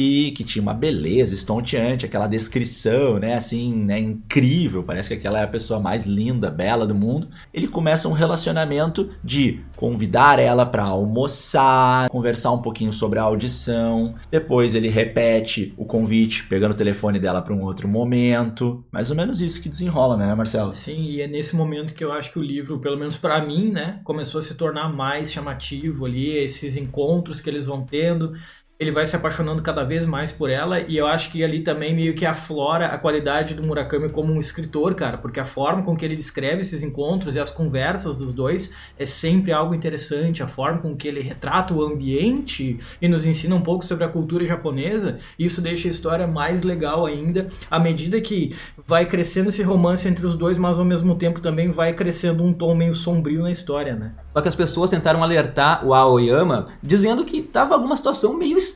e 0.00 0.30
que 0.30 0.42
tinha 0.42 0.62
uma 0.62 0.72
beleza 0.72 1.34
estonteante, 1.34 2.06
aquela 2.06 2.26
descrição, 2.26 3.18
né, 3.18 3.34
assim, 3.34 3.70
né, 3.74 3.98
incrível, 3.98 4.82
parece 4.82 5.10
que 5.10 5.14
aquela 5.14 5.40
é 5.40 5.44
a 5.44 5.48
pessoa 5.48 5.78
mais 5.78 6.06
linda, 6.06 6.50
bela 6.50 6.86
do 6.86 6.94
mundo. 6.94 7.28
Ele 7.52 7.68
começa 7.68 8.08
um 8.08 8.12
relacionamento 8.12 9.10
de 9.22 9.60
convidar 9.76 10.38
ela 10.38 10.64
para 10.64 10.84
almoçar, 10.84 12.08
conversar 12.08 12.50
um 12.52 12.62
pouquinho 12.62 12.94
sobre 12.94 13.18
a 13.18 13.24
audição. 13.24 14.14
Depois 14.30 14.74
ele 14.74 14.88
repete 14.88 15.74
o 15.76 15.84
convite, 15.84 16.46
pegando 16.46 16.72
o 16.72 16.76
telefone 16.76 17.18
dela 17.18 17.42
para 17.42 17.52
um 17.52 17.62
outro 17.62 17.86
momento. 17.86 18.82
Mais 18.90 19.10
ou 19.10 19.16
menos 19.16 19.42
isso 19.42 19.60
que 19.60 19.68
desenrola, 19.68 20.16
né, 20.16 20.34
Marcelo? 20.34 20.72
Sim, 20.72 21.02
e 21.02 21.20
é 21.20 21.26
nesse 21.26 21.54
momento 21.54 21.92
que 21.92 22.02
eu 22.02 22.10
acho 22.10 22.32
que 22.32 22.38
o 22.38 22.42
livro, 22.42 22.78
pelo 22.78 22.96
menos 22.96 23.18
para 23.18 23.44
mim, 23.44 23.70
né, 23.70 24.00
começou 24.02 24.38
a 24.38 24.42
se 24.42 24.54
tornar 24.54 24.88
mais 24.88 25.30
chamativo 25.30 26.06
ali, 26.06 26.30
esses 26.30 26.74
encontros 26.76 27.42
que 27.42 27.50
eles 27.50 27.66
vão 27.66 27.82
tendo 27.82 28.32
ele 28.80 28.90
vai 28.90 29.06
se 29.06 29.14
apaixonando 29.14 29.60
cada 29.60 29.84
vez 29.84 30.06
mais 30.06 30.32
por 30.32 30.48
ela 30.48 30.80
e 30.80 30.96
eu 30.96 31.06
acho 31.06 31.30
que 31.30 31.44
ali 31.44 31.60
também 31.60 31.94
meio 31.94 32.14
que 32.14 32.24
aflora 32.24 32.86
a 32.86 32.96
qualidade 32.96 33.52
do 33.52 33.62
Murakami 33.62 34.08
como 34.08 34.32
um 34.32 34.40
escritor, 34.40 34.94
cara, 34.94 35.18
porque 35.18 35.38
a 35.38 35.44
forma 35.44 35.82
com 35.82 35.94
que 35.94 36.02
ele 36.02 36.16
descreve 36.16 36.62
esses 36.62 36.82
encontros 36.82 37.36
e 37.36 37.38
as 37.38 37.50
conversas 37.50 38.16
dos 38.16 38.32
dois 38.32 38.70
é 38.98 39.04
sempre 39.04 39.52
algo 39.52 39.74
interessante, 39.74 40.42
a 40.42 40.48
forma 40.48 40.78
com 40.78 40.96
que 40.96 41.06
ele 41.06 41.20
retrata 41.20 41.74
o 41.74 41.82
ambiente 41.82 42.80
e 43.02 43.06
nos 43.06 43.26
ensina 43.26 43.54
um 43.54 43.60
pouco 43.60 43.84
sobre 43.84 44.02
a 44.02 44.08
cultura 44.08 44.46
japonesa, 44.46 45.18
isso 45.38 45.60
deixa 45.60 45.86
a 45.86 45.90
história 45.90 46.26
mais 46.26 46.62
legal 46.62 47.04
ainda, 47.04 47.48
à 47.70 47.78
medida 47.78 48.18
que 48.18 48.56
vai 48.86 49.04
crescendo 49.04 49.50
esse 49.50 49.62
romance 49.62 50.08
entre 50.08 50.26
os 50.26 50.34
dois, 50.34 50.56
mas 50.56 50.78
ao 50.78 50.86
mesmo 50.86 51.14
tempo 51.16 51.42
também 51.42 51.70
vai 51.70 51.92
crescendo 51.92 52.42
um 52.42 52.54
tom 52.54 52.74
meio 52.74 52.94
sombrio 52.94 53.42
na 53.42 53.50
história, 53.50 53.94
né? 53.94 54.12
Só 54.32 54.40
que 54.40 54.48
as 54.48 54.56
pessoas 54.56 54.88
tentaram 54.88 55.22
alertar 55.22 55.86
o 55.86 55.92
Aoyama 55.92 56.68
dizendo 56.82 57.26
que 57.26 57.42
tava 57.42 57.74
alguma 57.74 57.94
situação 57.94 58.32
meio 58.32 58.56
estranha 58.56 58.69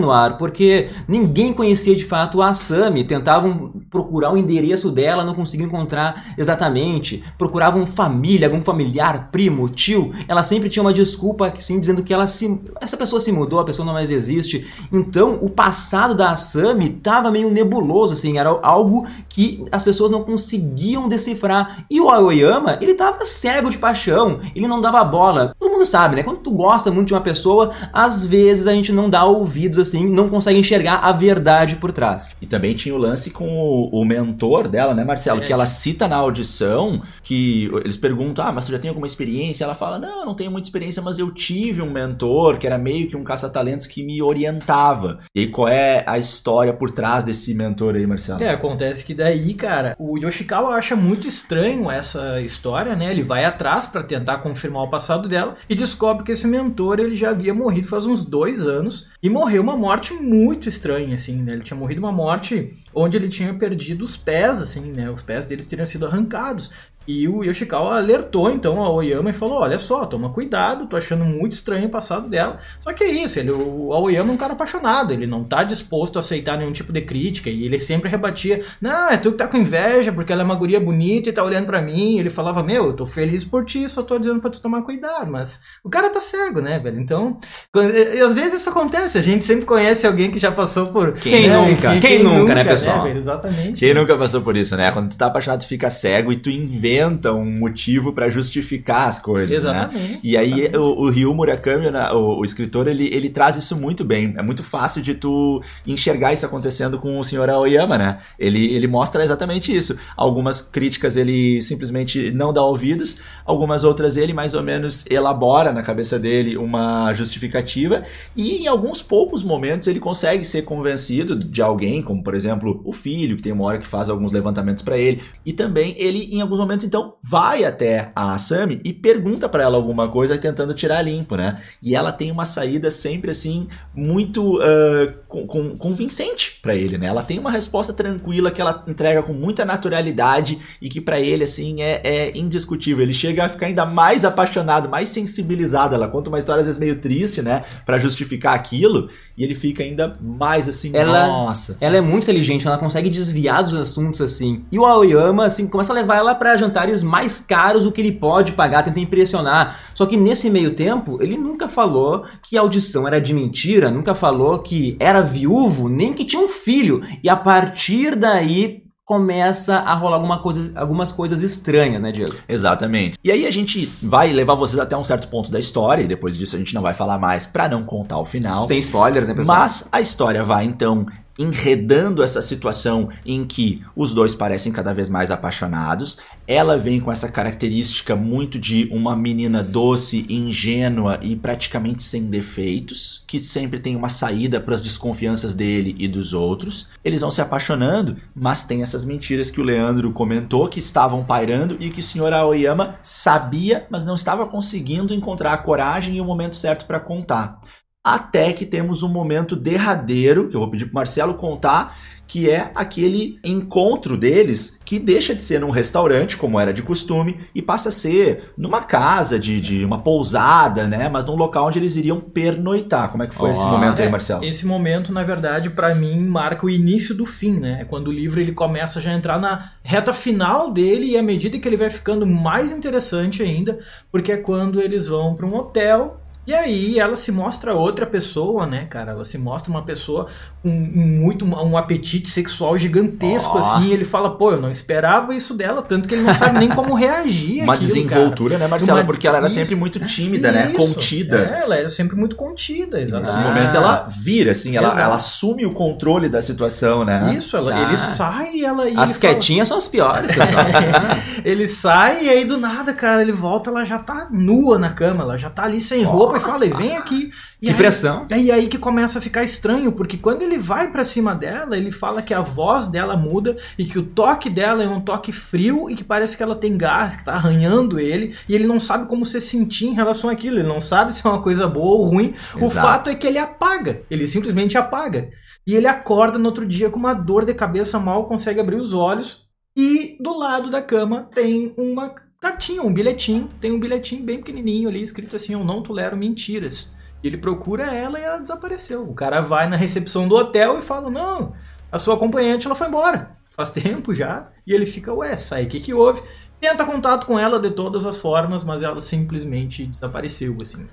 no 0.00 0.10
ar, 0.10 0.38
porque 0.38 0.90
ninguém 1.06 1.52
conhecia 1.52 1.94
de 1.94 2.04
fato 2.04 2.40
a 2.40 2.48
Asami, 2.48 3.04
tentavam 3.04 3.72
procurar 3.90 4.32
o 4.32 4.36
endereço 4.36 4.90
dela, 4.90 5.24
não 5.24 5.34
conseguiam 5.34 5.66
encontrar 5.66 6.34
exatamente, 6.38 7.22
procuravam 7.36 7.86
família, 7.86 8.48
algum 8.48 8.62
familiar, 8.62 9.28
primo, 9.30 9.68
tio, 9.68 10.12
ela 10.26 10.42
sempre 10.42 10.68
tinha 10.68 10.82
uma 10.82 10.92
desculpa 10.92 11.48
assim, 11.48 11.78
dizendo 11.78 12.02
que 12.02 12.14
ela 12.14 12.26
se, 12.26 12.58
essa 12.80 12.96
pessoa 12.96 13.20
se 13.20 13.30
mudou, 13.30 13.60
a 13.60 13.64
pessoa 13.64 13.84
não 13.84 13.92
mais 13.92 14.10
existe. 14.10 14.66
Então, 14.92 15.38
o 15.42 15.50
passado 15.50 16.14
da 16.14 16.30
Asami 16.30 16.88
tava 16.88 17.30
meio 17.30 17.50
nebuloso, 17.50 18.14
assim, 18.14 18.38
era 18.38 18.48
algo 18.62 19.06
que 19.28 19.64
as 19.70 19.84
pessoas 19.84 20.10
não 20.10 20.22
conseguiam 20.22 21.08
decifrar. 21.08 21.84
E 21.90 22.00
o 22.00 22.08
Aoyama, 22.08 22.78
ele 22.80 22.94
tava 22.94 23.24
cego 23.24 23.70
de 23.70 23.78
paixão, 23.78 24.40
ele 24.54 24.66
não 24.66 24.80
dava 24.80 25.04
bola. 25.04 25.54
Todo 25.58 25.70
mundo 25.70 25.84
sabe, 25.84 26.16
né? 26.16 26.22
Quando 26.22 26.38
tu 26.38 26.50
gosta 26.50 26.90
muito 26.90 27.08
de 27.08 27.14
uma 27.14 27.20
pessoa, 27.20 27.72
às 27.92 28.24
vezes 28.24 28.66
a 28.66 28.72
gente 28.72 28.92
não 28.92 29.10
dá 29.10 29.24
ouvidos 29.38 29.78
assim, 29.78 30.08
não 30.08 30.28
consegue 30.28 30.58
enxergar 30.58 30.96
a 30.96 31.12
verdade 31.12 31.76
por 31.76 31.92
trás. 31.92 32.36
E 32.40 32.46
também 32.46 32.74
tinha 32.74 32.94
o 32.94 32.98
lance 32.98 33.30
com 33.30 33.48
o, 33.48 34.00
o 34.00 34.04
mentor 34.04 34.68
dela, 34.68 34.94
né, 34.94 35.04
Marcelo? 35.04 35.42
É. 35.42 35.46
Que 35.46 35.52
ela 35.52 35.66
cita 35.66 36.06
na 36.08 36.16
audição 36.16 37.02
que 37.22 37.70
eles 37.84 37.96
perguntam: 37.96 38.44
Ah, 38.44 38.52
mas 38.52 38.64
tu 38.64 38.72
já 38.72 38.78
tem 38.78 38.88
alguma 38.88 39.06
experiência? 39.06 39.64
Ela 39.64 39.74
fala: 39.74 39.98
Não, 39.98 40.24
não 40.24 40.34
tenho 40.34 40.50
muita 40.50 40.66
experiência, 40.66 41.02
mas 41.02 41.18
eu 41.18 41.30
tive 41.32 41.82
um 41.82 41.90
mentor 41.90 42.58
que 42.58 42.66
era 42.66 42.78
meio 42.78 43.08
que 43.08 43.16
um 43.16 43.24
caça-talentos 43.24 43.86
que 43.86 44.02
me 44.02 44.22
orientava. 44.22 45.20
E 45.34 45.46
qual 45.46 45.68
é 45.68 46.04
a 46.06 46.18
história 46.18 46.72
por 46.72 46.90
trás 46.90 47.24
desse 47.24 47.54
mentor 47.54 47.94
aí, 47.94 48.06
Marcelo? 48.06 48.42
É, 48.42 48.50
acontece 48.50 49.04
que 49.04 49.14
daí, 49.14 49.54
cara, 49.54 49.96
o 49.98 50.18
Yoshikawa 50.18 50.74
acha 50.74 50.94
muito 50.94 51.26
estranho 51.26 51.90
essa 51.90 52.40
história, 52.40 52.94
né? 52.94 53.10
Ele 53.10 53.22
vai 53.22 53.44
atrás 53.44 53.86
para 53.86 54.02
tentar 54.02 54.38
confirmar 54.38 54.84
o 54.84 54.90
passado 54.90 55.28
dela 55.28 55.56
e 55.68 55.74
descobre 55.74 56.24
que 56.24 56.32
esse 56.32 56.46
mentor 56.46 56.98
ele 56.98 57.16
já 57.16 57.30
havia 57.30 57.54
morrido 57.54 57.88
faz 57.88 58.06
uns 58.06 58.24
dois 58.24 58.66
anos 58.66 59.08
e 59.22 59.27
morreu 59.28 59.62
uma 59.62 59.76
morte 59.76 60.12
muito 60.12 60.68
estranha, 60.68 61.14
assim, 61.14 61.42
né? 61.42 61.52
Ele 61.52 61.62
tinha 61.62 61.76
morrido 61.76 62.00
uma 62.00 62.12
morte 62.12 62.72
onde 62.94 63.16
ele 63.16 63.28
tinha 63.28 63.52
perdido 63.54 64.04
os 64.04 64.16
pés, 64.16 64.60
assim, 64.60 64.92
né? 64.92 65.10
Os 65.10 65.22
pés 65.22 65.46
deles 65.46 65.66
teriam 65.66 65.86
sido 65.86 66.06
arrancados. 66.06 66.70
E 67.08 67.26
o 67.26 67.42
Yoshikawa 67.42 67.96
alertou 67.96 68.50
então 68.50 68.84
a 68.84 68.90
Oyama 68.90 69.30
e 69.30 69.32
falou: 69.32 69.60
Olha 69.60 69.78
só, 69.78 70.04
toma 70.04 70.28
cuidado, 70.28 70.84
tô 70.84 70.94
achando 70.94 71.24
muito 71.24 71.52
estranho 71.52 71.86
o 71.86 71.90
passado 71.90 72.28
dela. 72.28 72.58
Só 72.78 72.92
que 72.92 73.02
é 73.02 73.10
isso, 73.10 73.38
ele, 73.38 73.50
o 73.50 73.94
Aoyama 73.94 74.30
é 74.30 74.34
um 74.34 74.36
cara 74.36 74.52
apaixonado, 74.52 75.10
ele 75.10 75.26
não 75.26 75.42
tá 75.42 75.64
disposto 75.64 76.16
a 76.16 76.18
aceitar 76.18 76.58
nenhum 76.58 76.70
tipo 76.70 76.92
de 76.92 77.00
crítica. 77.00 77.48
E 77.48 77.64
ele 77.64 77.80
sempre 77.80 78.10
rebatia: 78.10 78.62
Não, 78.78 79.08
é 79.08 79.16
tu 79.16 79.32
que 79.32 79.38
tá 79.38 79.48
com 79.48 79.56
inveja 79.56 80.12
porque 80.12 80.30
ela 80.30 80.42
é 80.42 80.44
uma 80.44 80.54
guria 80.54 80.78
bonita 80.78 81.30
e 81.30 81.32
tá 81.32 81.42
olhando 81.42 81.64
para 81.64 81.80
mim. 81.80 82.16
E 82.16 82.20
ele 82.20 82.28
falava: 82.28 82.62
Meu, 82.62 82.88
eu 82.88 82.92
tô 82.92 83.06
feliz 83.06 83.42
por 83.42 83.64
ti, 83.64 83.88
só 83.88 84.02
tô 84.02 84.18
dizendo 84.18 84.42
pra 84.42 84.50
tu 84.50 84.60
tomar 84.60 84.82
cuidado. 84.82 85.30
Mas 85.30 85.62
o 85.82 85.88
cara 85.88 86.10
tá 86.10 86.20
cego, 86.20 86.60
né, 86.60 86.78
velho? 86.78 87.00
Então, 87.00 87.38
quando, 87.72 87.90
e, 87.90 88.20
às 88.20 88.34
vezes 88.34 88.60
isso 88.60 88.68
acontece, 88.68 89.16
a 89.16 89.22
gente 89.22 89.46
sempre 89.46 89.64
conhece 89.64 90.06
alguém 90.06 90.30
que 90.30 90.38
já 90.38 90.52
passou 90.52 90.88
por. 90.88 91.14
Quem 91.14 91.48
né, 91.48 91.56
nunca? 91.56 91.90
Quem, 91.92 92.00
quem, 92.00 92.22
nunca, 92.22 92.54
né, 92.54 92.64
pessoal? 92.64 93.04
Né, 93.04 93.16
Exatamente. 93.16 93.80
Quem 93.80 93.94
nunca 93.94 94.14
passou 94.18 94.42
por 94.42 94.54
isso, 94.54 94.76
né? 94.76 94.90
Quando 94.90 95.08
tu 95.08 95.16
tá 95.16 95.28
apaixonado, 95.28 95.60
tu 95.60 95.66
fica 95.66 95.88
cego 95.88 96.30
e 96.30 96.36
tu 96.36 96.50
inventa 96.50 96.97
um 97.04 97.44
motivo 97.44 98.12
para 98.12 98.28
justificar 98.28 99.08
as 99.08 99.20
coisas, 99.20 99.58
Exatamente. 99.58 100.12
Né? 100.12 100.20
E 100.22 100.36
aí 100.36 100.70
o, 100.74 101.04
o 101.04 101.10
Ryu 101.10 101.32
Murakami, 101.34 101.86
o, 101.86 102.40
o, 102.40 102.44
escritor, 102.44 102.88
ele, 102.88 103.08
ele 103.12 103.28
traz 103.28 103.56
isso 103.56 103.76
muito 103.76 104.04
bem. 104.04 104.34
É 104.36 104.42
muito 104.42 104.62
fácil 104.62 105.02
de 105.02 105.14
tu 105.14 105.62
enxergar 105.86 106.32
isso 106.32 106.46
acontecendo 106.46 106.98
com 106.98 107.18
o 107.18 107.24
senhor 107.24 107.48
Aoyama, 107.48 107.98
né? 107.98 108.18
Ele, 108.38 108.74
ele 108.74 108.86
mostra 108.86 109.22
exatamente 109.22 109.74
isso. 109.74 109.96
Algumas 110.16 110.60
críticas 110.60 111.16
ele 111.16 111.60
simplesmente 111.62 112.30
não 112.30 112.52
dá 112.52 112.62
ouvidos, 112.62 113.16
algumas 113.44 113.84
outras 113.84 114.16
ele 114.16 114.32
mais 114.32 114.54
ou 114.54 114.62
menos 114.62 115.04
elabora 115.10 115.72
na 115.72 115.82
cabeça 115.82 116.18
dele 116.18 116.56
uma 116.56 117.12
justificativa 117.12 118.04
e 118.36 118.62
em 118.62 118.66
alguns 118.66 119.02
poucos 119.02 119.42
momentos 119.42 119.88
ele 119.88 120.00
consegue 120.00 120.44
ser 120.44 120.62
convencido 120.62 121.36
de 121.36 121.62
alguém, 121.62 122.02
como 122.02 122.22
por 122.22 122.34
exemplo 122.34 122.80
o 122.84 122.92
filho, 122.92 123.36
que 123.36 123.42
tem 123.42 123.52
uma 123.52 123.64
hora 123.64 123.78
que 123.78 123.86
faz 123.86 124.10
alguns 124.10 124.32
levantamentos 124.32 124.82
para 124.82 124.98
ele, 124.98 125.22
e 125.44 125.52
também 125.52 125.94
ele 125.98 126.28
em 126.32 126.40
alguns 126.40 126.60
momentos 126.78 126.86
então 126.86 127.14
vai 127.22 127.64
até 127.64 128.12
a 128.14 128.32
Asami 128.32 128.80
e 128.84 128.92
pergunta 128.92 129.48
para 129.48 129.62
ela 129.62 129.76
alguma 129.76 130.08
coisa 130.08 130.38
tentando 130.38 130.72
tirar 130.74 131.02
limpo, 131.02 131.36
né? 131.36 131.60
E 131.82 131.94
ela 131.94 132.12
tem 132.12 132.30
uma 132.30 132.44
saída 132.44 132.90
sempre 132.90 133.30
assim 133.30 133.68
muito 133.94 134.58
uh, 134.58 135.12
com, 135.26 135.46
com, 135.46 135.76
convincente 135.76 136.58
para 136.62 136.74
ele, 136.74 136.96
né? 136.96 137.06
Ela 137.06 137.22
tem 137.22 137.38
uma 137.38 137.50
resposta 137.50 137.92
tranquila 137.92 138.50
que 138.50 138.60
ela 138.60 138.84
entrega 138.86 139.22
com 139.22 139.32
muita 139.32 139.64
naturalidade 139.64 140.58
e 140.80 140.88
que 140.88 141.00
para 141.00 141.20
ele 141.20 141.44
assim 141.44 141.82
é, 141.82 142.00
é, 142.04 142.38
indiscutível. 142.38 143.02
Ele 143.02 143.12
chega 143.12 143.44
a 143.44 143.48
ficar 143.48 143.66
ainda 143.66 143.84
mais 143.84 144.24
apaixonado, 144.24 144.88
mais 144.88 145.08
sensibilizado. 145.08 145.94
Ela 145.94 146.08
conta 146.08 146.28
uma 146.28 146.38
história 146.38 146.60
às 146.60 146.66
vezes 146.66 146.80
meio 146.80 147.00
triste, 147.00 147.42
né? 147.42 147.64
Para 147.84 147.98
justificar 147.98 148.54
aquilo 148.54 149.08
e 149.36 149.44
ele 149.44 149.54
fica 149.54 149.82
ainda 149.82 150.16
mais 150.20 150.68
assim, 150.68 150.90
ela, 150.94 151.26
nossa. 151.26 151.76
Ela 151.80 151.96
é 151.96 152.00
muito 152.00 152.24
inteligente, 152.24 152.66
ela 152.66 152.78
consegue 152.78 153.08
desviar 153.08 153.62
dos 153.62 153.74
assuntos 153.74 154.20
assim. 154.20 154.64
E 154.70 154.78
o 154.78 154.84
Aoyama 154.84 155.46
assim 155.46 155.66
começa 155.66 155.92
a 155.92 155.94
levar 155.94 156.16
ela 156.16 156.34
para 156.34 156.56
jantares 156.68 157.02
mais 157.02 157.40
caros 157.40 157.84
do 157.84 157.92
que 157.92 158.00
ele 158.00 158.12
pode 158.12 158.52
pagar, 158.52 158.82
tenta 158.82 159.00
impressionar. 159.00 159.78
Só 159.94 160.06
que 160.06 160.16
nesse 160.16 160.50
meio 160.50 160.74
tempo, 160.74 161.18
ele 161.22 161.36
nunca 161.36 161.68
falou 161.68 162.24
que 162.42 162.56
a 162.56 162.60
audição 162.60 163.06
era 163.06 163.20
de 163.20 163.32
mentira, 163.32 163.90
nunca 163.90 164.14
falou 164.14 164.58
que 164.58 164.96
era 165.00 165.20
viúvo, 165.22 165.88
nem 165.88 166.12
que 166.12 166.24
tinha 166.24 166.42
um 166.42 166.48
filho. 166.48 167.02
E 167.22 167.28
a 167.28 167.36
partir 167.36 168.14
daí 168.14 168.82
começa 169.04 169.76
a 169.76 169.94
rolar 169.94 170.16
alguma 170.16 170.38
coisa, 170.38 170.70
algumas 170.78 171.10
coisas 171.10 171.40
estranhas, 171.40 172.02
né, 172.02 172.12
Diego? 172.12 172.34
Exatamente. 172.46 173.18
E 173.24 173.32
aí 173.32 173.46
a 173.46 173.50
gente 173.50 173.90
vai 174.02 174.30
levar 174.30 174.54
vocês 174.54 174.78
até 174.78 174.94
um 174.94 175.02
certo 175.02 175.28
ponto 175.28 175.50
da 175.50 175.58
história, 175.58 176.02
e 176.02 176.06
depois 176.06 176.36
disso 176.36 176.56
a 176.56 176.58
gente 176.58 176.74
não 176.74 176.82
vai 176.82 176.92
falar 176.92 177.18
mais 177.18 177.46
para 177.46 177.70
não 177.70 177.82
contar 177.82 178.18
o 178.18 178.26
final. 178.26 178.60
Sem 178.60 178.78
spoilers, 178.80 179.26
né, 179.26 179.34
pessoal? 179.34 179.58
Mas 179.58 179.88
a 179.90 180.02
história 180.02 180.44
vai 180.44 180.66
então 180.66 181.06
enredando 181.38 182.22
essa 182.22 182.42
situação 182.42 183.08
em 183.24 183.46
que 183.46 183.82
os 183.94 184.12
dois 184.12 184.34
parecem 184.34 184.72
cada 184.72 184.92
vez 184.92 185.08
mais 185.08 185.30
apaixonados. 185.30 186.18
Ela 186.46 186.76
vem 186.76 186.98
com 186.98 187.12
essa 187.12 187.28
característica 187.30 188.16
muito 188.16 188.58
de 188.58 188.88
uma 188.90 189.16
menina 189.16 189.62
doce, 189.62 190.26
ingênua 190.28 191.20
e 191.22 191.36
praticamente 191.36 192.02
sem 192.02 192.24
defeitos, 192.24 193.22
que 193.26 193.38
sempre 193.38 193.78
tem 193.78 193.94
uma 193.94 194.08
saída 194.08 194.60
para 194.60 194.74
as 194.74 194.80
desconfianças 194.80 195.54
dele 195.54 195.94
e 195.98 196.08
dos 196.08 196.32
outros. 196.32 196.88
Eles 197.04 197.20
vão 197.20 197.30
se 197.30 197.40
apaixonando, 197.40 198.16
mas 198.34 198.64
tem 198.64 198.82
essas 198.82 199.04
mentiras 199.04 199.50
que 199.50 199.60
o 199.60 199.64
Leandro 199.64 200.12
comentou 200.12 200.68
que 200.68 200.80
estavam 200.80 201.24
pairando 201.24 201.76
e 201.78 201.90
que 201.90 202.00
o 202.00 202.02
senhor 202.02 202.32
Aoyama 202.32 202.96
sabia, 203.02 203.86
mas 203.90 204.04
não 204.04 204.14
estava 204.14 204.46
conseguindo 204.46 205.14
encontrar 205.14 205.52
a 205.52 205.58
coragem 205.58 206.16
e 206.16 206.20
o 206.20 206.24
momento 206.24 206.56
certo 206.56 206.86
para 206.86 206.98
contar 206.98 207.58
até 208.04 208.52
que 208.52 208.64
temos 208.64 209.02
um 209.02 209.08
momento 209.08 209.56
derradeiro, 209.56 210.48
que 210.48 210.56
eu 210.56 210.60
vou 210.60 210.70
pedir 210.70 210.86
para 210.86 210.94
Marcelo 210.94 211.34
contar, 211.34 211.96
que 212.28 212.48
é 212.48 212.70
aquele 212.74 213.40
encontro 213.42 214.14
deles 214.14 214.78
que 214.84 214.98
deixa 214.98 215.34
de 215.34 215.42
ser 215.42 215.60
num 215.60 215.70
restaurante, 215.70 216.36
como 216.36 216.60
era 216.60 216.74
de 216.74 216.82
costume, 216.82 217.40
e 217.54 217.62
passa 217.62 217.88
a 217.88 217.92
ser 217.92 218.52
numa 218.56 218.82
casa, 218.82 219.38
de, 219.38 219.60
de 219.60 219.84
uma 219.84 220.00
pousada, 220.00 220.86
né? 220.86 221.08
Mas 221.08 221.24
num 221.24 221.34
local 221.34 221.68
onde 221.68 221.78
eles 221.78 221.96
iriam 221.96 222.20
pernoitar. 222.20 223.10
Como 223.10 223.22
é 223.22 223.26
que 223.26 223.34
foi 223.34 223.48
oh, 223.48 223.52
esse 223.52 223.64
momento 223.64 224.00
aí, 224.00 224.08
é, 224.08 224.10
Marcelo? 224.10 224.44
Esse 224.44 224.66
momento, 224.66 225.10
na 225.10 225.22
verdade, 225.22 225.70
para 225.70 225.94
mim, 225.94 226.26
marca 226.26 226.66
o 226.66 226.70
início 226.70 227.14
do 227.14 227.24
fim, 227.24 227.58
né? 227.58 227.78
É 227.80 227.84
quando 227.84 228.08
o 228.08 228.12
livro 228.12 228.38
ele 228.40 228.52
começa 228.52 229.00
já 229.00 229.10
a 229.10 229.14
entrar 229.14 229.40
na 229.40 229.72
reta 229.82 230.12
final 230.12 230.70
dele 230.70 231.06
e 231.06 231.16
à 231.16 231.22
medida 231.22 231.58
que 231.58 231.66
ele 231.66 231.78
vai 231.78 231.88
ficando 231.88 232.26
mais 232.26 232.70
interessante 232.70 233.42
ainda, 233.42 233.78
porque 234.12 234.32
é 234.32 234.36
quando 234.36 234.82
eles 234.82 235.06
vão 235.08 235.34
para 235.34 235.46
um 235.46 235.56
hotel 235.56 236.20
e 236.48 236.54
aí 236.54 236.98
ela 236.98 237.14
se 237.14 237.30
mostra 237.30 237.74
outra 237.74 238.06
pessoa, 238.06 238.66
né, 238.66 238.86
cara? 238.88 239.12
Ela 239.12 239.22
se 239.22 239.36
mostra 239.36 239.70
uma 239.70 239.82
pessoa 239.82 240.28
com 240.62 240.70
muito 240.70 241.44
um 241.44 241.76
apetite 241.76 242.26
sexual 242.30 242.78
gigantesco, 242.78 243.52
oh. 243.54 243.58
assim. 243.58 243.92
ele 243.92 244.06
fala, 244.06 244.30
pô, 244.30 244.52
eu 244.52 244.58
não 244.58 244.70
esperava 244.70 245.34
isso 245.34 245.52
dela, 245.52 245.82
tanto 245.82 246.08
que 246.08 246.14
ele 246.14 246.22
não 246.22 246.32
sabe 246.32 246.58
nem 246.58 246.70
como 246.70 246.94
reagir. 246.94 247.60
uma 247.64 247.74
aquilo, 247.74 247.92
desenvoltura, 247.92 248.52
cara. 248.52 248.64
né, 248.64 248.70
Marcela? 248.70 249.00
Uma... 249.00 249.06
Porque 249.06 249.28
ela 249.28 249.36
era 249.36 249.46
isso. 249.46 249.56
sempre 249.56 249.74
muito 249.74 250.00
tímida, 250.00 250.50
né? 250.50 250.70
isso. 250.70 250.72
né? 250.72 250.86
Contida. 250.86 251.36
É, 251.36 251.60
ela 251.64 251.76
era 251.76 251.88
sempre 251.90 252.16
muito 252.16 252.34
contida, 252.34 252.98
exatamente. 252.98 253.36
Nesse 253.36 253.46
momento 253.46 253.76
ela 253.76 254.08
vira, 254.08 254.52
assim, 254.52 254.74
ela, 254.74 254.98
ela 254.98 255.16
assume 255.16 255.66
o 255.66 255.74
controle 255.74 256.30
da 256.30 256.40
situação, 256.40 257.04
né? 257.04 257.34
Isso, 257.36 257.58
ela, 257.58 257.74
ah. 257.74 257.82
ele 257.82 257.96
sai 257.98 258.54
e 258.54 258.64
ela. 258.64 258.84
As 258.96 259.18
quietinhas 259.18 259.68
fala... 259.68 259.82
são 259.82 259.86
as 259.86 259.88
piores, 259.88 260.34
pessoal. 260.34 260.64
ele 261.44 261.68
sai 261.68 262.24
e 262.24 262.30
aí 262.30 262.46
do 262.46 262.56
nada, 262.56 262.94
cara, 262.94 263.20
ele 263.20 263.32
volta, 263.32 263.68
ela 263.68 263.84
já 263.84 263.98
tá 263.98 264.28
nua 264.30 264.78
na 264.78 264.88
cama, 264.88 265.24
ela 265.24 265.36
já 265.36 265.50
tá 265.50 265.64
ali 265.64 265.78
sem 265.78 266.06
oh. 266.06 266.08
roupa 266.08 266.37
e 266.38 266.44
fala, 266.44 266.66
e 266.66 266.72
vem 266.72 266.96
aqui. 266.96 267.30
E 267.60 267.66
que 267.66 267.72
aí, 267.72 267.76
pressão. 267.76 268.26
E 268.30 268.50
aí 268.50 268.68
que 268.68 268.78
começa 268.78 269.18
a 269.18 269.22
ficar 269.22 269.44
estranho, 269.44 269.92
porque 269.92 270.16
quando 270.16 270.42
ele 270.42 270.58
vai 270.58 270.90
para 270.90 271.04
cima 271.04 271.34
dela, 271.34 271.76
ele 271.76 271.90
fala 271.90 272.22
que 272.22 272.32
a 272.32 272.40
voz 272.40 272.88
dela 272.88 273.16
muda 273.16 273.56
e 273.78 273.84
que 273.84 273.98
o 273.98 274.02
toque 274.02 274.48
dela 274.48 274.82
é 274.82 274.88
um 274.88 275.00
toque 275.00 275.32
frio 275.32 275.90
e 275.90 275.94
que 275.94 276.04
parece 276.04 276.36
que 276.36 276.42
ela 276.42 276.56
tem 276.56 276.76
gás, 276.76 277.16
que 277.16 277.24
tá 277.24 277.34
arranhando 277.34 277.98
ele, 277.98 278.34
e 278.48 278.54
ele 278.54 278.66
não 278.66 278.80
sabe 278.80 279.08
como 279.08 279.26
se 279.26 279.40
sentir 279.40 279.86
em 279.86 279.94
relação 279.94 280.30
àquilo, 280.30 280.58
ele 280.58 280.68
não 280.68 280.80
sabe 280.80 281.12
se 281.12 281.26
é 281.26 281.30
uma 281.30 281.42
coisa 281.42 281.66
boa 281.66 281.98
ou 281.98 282.04
ruim. 282.04 282.32
Exato. 282.32 282.64
O 282.64 282.70
fato 282.70 283.10
é 283.10 283.14
que 283.14 283.26
ele 283.26 283.38
apaga, 283.38 284.02
ele 284.10 284.26
simplesmente 284.26 284.78
apaga. 284.78 285.30
E 285.66 285.74
ele 285.74 285.86
acorda 285.86 286.38
no 286.38 286.46
outro 286.46 286.66
dia 286.66 286.88
com 286.88 286.98
uma 286.98 287.12
dor 287.12 287.44
de 287.44 287.52
cabeça, 287.52 287.98
mal 287.98 288.26
consegue 288.26 288.60
abrir 288.60 288.76
os 288.76 288.92
olhos, 288.92 289.46
e 289.76 290.16
do 290.20 290.36
lado 290.36 290.70
da 290.70 290.80
cama 290.82 291.28
tem 291.32 291.74
uma 291.76 292.12
cartinha, 292.40 292.82
um 292.82 292.92
bilhetinho. 292.92 293.48
Tem 293.60 293.72
um 293.72 293.80
bilhetinho 293.80 294.24
bem 294.24 294.38
pequenininho 294.38 294.88
ali, 294.88 295.02
escrito 295.02 295.36
assim: 295.36 295.52
Eu 295.52 295.64
não 295.64 295.82
tolero 295.82 296.16
mentiras. 296.16 296.90
E 297.22 297.26
ele 297.26 297.36
procura 297.36 297.94
ela 297.94 298.18
e 298.18 298.22
ela 298.22 298.38
desapareceu. 298.38 299.02
O 299.02 299.14
cara 299.14 299.40
vai 299.40 299.68
na 299.68 299.76
recepção 299.76 300.28
do 300.28 300.36
hotel 300.36 300.78
e 300.78 300.82
fala: 300.82 301.10
Não, 301.10 301.52
a 301.90 301.98
sua 301.98 302.14
acompanhante 302.14 302.66
ela 302.66 302.76
foi 302.76 302.88
embora. 302.88 303.36
Faz 303.50 303.70
tempo 303.70 304.14
já. 304.14 304.48
E 304.66 304.72
ele 304.72 304.86
fica: 304.86 305.12
Ué, 305.12 305.36
sai, 305.36 305.64
o 305.64 305.68
que, 305.68 305.80
que 305.80 305.94
houve? 305.94 306.22
Tenta 306.60 306.84
contato 306.84 307.26
com 307.26 307.38
ela 307.38 307.60
de 307.60 307.70
todas 307.70 308.04
as 308.04 308.18
formas, 308.18 308.64
mas 308.64 308.82
ela 308.82 309.00
simplesmente 309.00 309.86
desapareceu, 309.86 310.56
assim. 310.60 310.86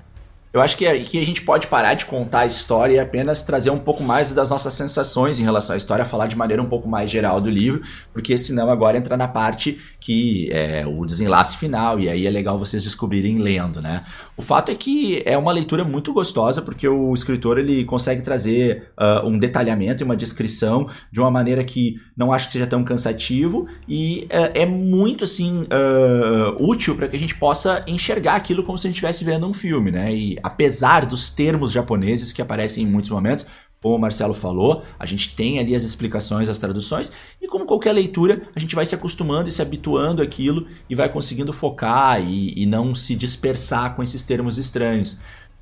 Eu 0.56 0.62
acho 0.62 0.78
que 0.78 0.88
aqui 0.88 1.20
a 1.22 1.26
gente 1.26 1.42
pode 1.42 1.68
parar 1.68 1.96
de 1.96 2.06
contar 2.06 2.40
a 2.40 2.46
história 2.46 2.96
e 2.96 3.00
apenas 3.00 3.44
trazer 3.44 3.72
um 3.72 3.78
pouco 3.78 4.02
mais 4.02 4.34
das 4.34 4.50
nossas 4.50 4.74
sensações 4.74 5.38
em 5.38 5.44
relação 5.44 5.74
à 5.74 5.78
história, 5.78 6.06
falar 6.06 6.28
de 6.28 6.38
maneira 6.38 6.64
um 6.64 6.70
pouco 6.70 6.88
mais 6.88 7.12
geral 7.12 7.42
do 7.42 7.50
livro, 7.50 7.82
porque 8.14 8.38
senão 8.38 8.70
agora 8.70 8.98
entra 8.98 9.18
na 9.18 9.28
parte 9.28 9.78
que 10.00 10.50
é 10.54 10.86
o 10.88 11.06
desenlace 11.06 11.58
final, 11.58 12.00
e 12.00 12.08
aí 12.08 12.26
é 12.26 12.30
legal 12.30 12.58
vocês 12.58 12.86
descobrirem 12.86 13.38
lendo, 13.40 13.82
né? 13.82 14.06
O 14.38 14.42
fato 14.42 14.72
é 14.72 14.76
que 14.76 15.22
é 15.26 15.38
uma 15.38 15.52
leitura 15.52 15.84
muito 15.84 16.14
gostosa, 16.14 16.62
porque 16.62 16.88
o 16.88 17.14
escritor 17.14 17.58
ele 17.58 17.84
consegue 17.84 18.22
trazer 18.22 18.94
uh, 18.98 19.28
um 19.28 19.38
detalhamento 19.38 20.04
e 20.04 20.06
uma 20.06 20.16
descrição 20.16 20.88
de 21.12 21.20
uma 21.20 21.30
maneira 21.30 21.66
que 21.66 21.96
não 22.16 22.32
acho 22.32 22.48
que 22.48 22.54
seja 22.54 22.66
tão 22.66 22.82
cansativo 22.82 23.68
e 23.90 24.26
uh, 24.32 24.52
é 24.54 24.66
muito 24.66 25.26
assim 25.26 25.64
uh, 25.64 26.66
útil 26.66 26.96
para 26.96 27.10
que 27.10 27.18
a 27.18 27.20
gente 27.20 27.36
possa 27.36 27.84
enxergar 27.86 28.36
aquilo 28.36 28.64
como 28.64 28.78
se 28.78 28.88
a 28.88 28.90
gente 28.90 28.96
estivesse 28.96 29.26
vendo 29.26 29.46
um 29.46 29.52
filme, 29.52 29.92
né? 29.92 30.16
E 30.16 30.45
apesar 30.46 31.08
dos 31.08 31.32
termos 31.32 31.72
japoneses 31.72 32.32
que 32.32 32.40
aparecem 32.40 32.84
em 32.84 32.88
muitos 32.88 33.10
momentos, 33.10 33.48
como 33.82 33.96
o 33.96 34.00
Marcelo 34.00 34.34
falou, 34.36 34.84
a 35.00 35.04
gente 35.04 35.36
tem 35.36 35.58
ali 35.58 35.76
as 35.76 35.82
explicações, 35.82 36.48
as 36.48 36.60
traduções, 36.60 37.12
e 37.42 37.48
como 37.48 37.66
qualquer 37.66 37.94
leitura, 37.94 38.44
a 38.56 38.60
gente 38.60 38.76
vai 38.76 38.86
se 38.86 38.94
acostumando 38.94 39.50
e 39.50 39.52
se 39.52 39.64
habituando 39.64 40.22
àquilo 40.22 40.68
e 40.88 40.94
vai 40.94 41.10
conseguindo 41.10 41.52
focar 41.52 42.22
e, 42.22 42.54
e 42.56 42.68
não 42.68 42.94
se 42.94 43.16
dispersar 43.16 43.96
com 43.96 44.04
esses 44.04 44.22
termos 44.22 44.60
estranhos. 44.60 45.20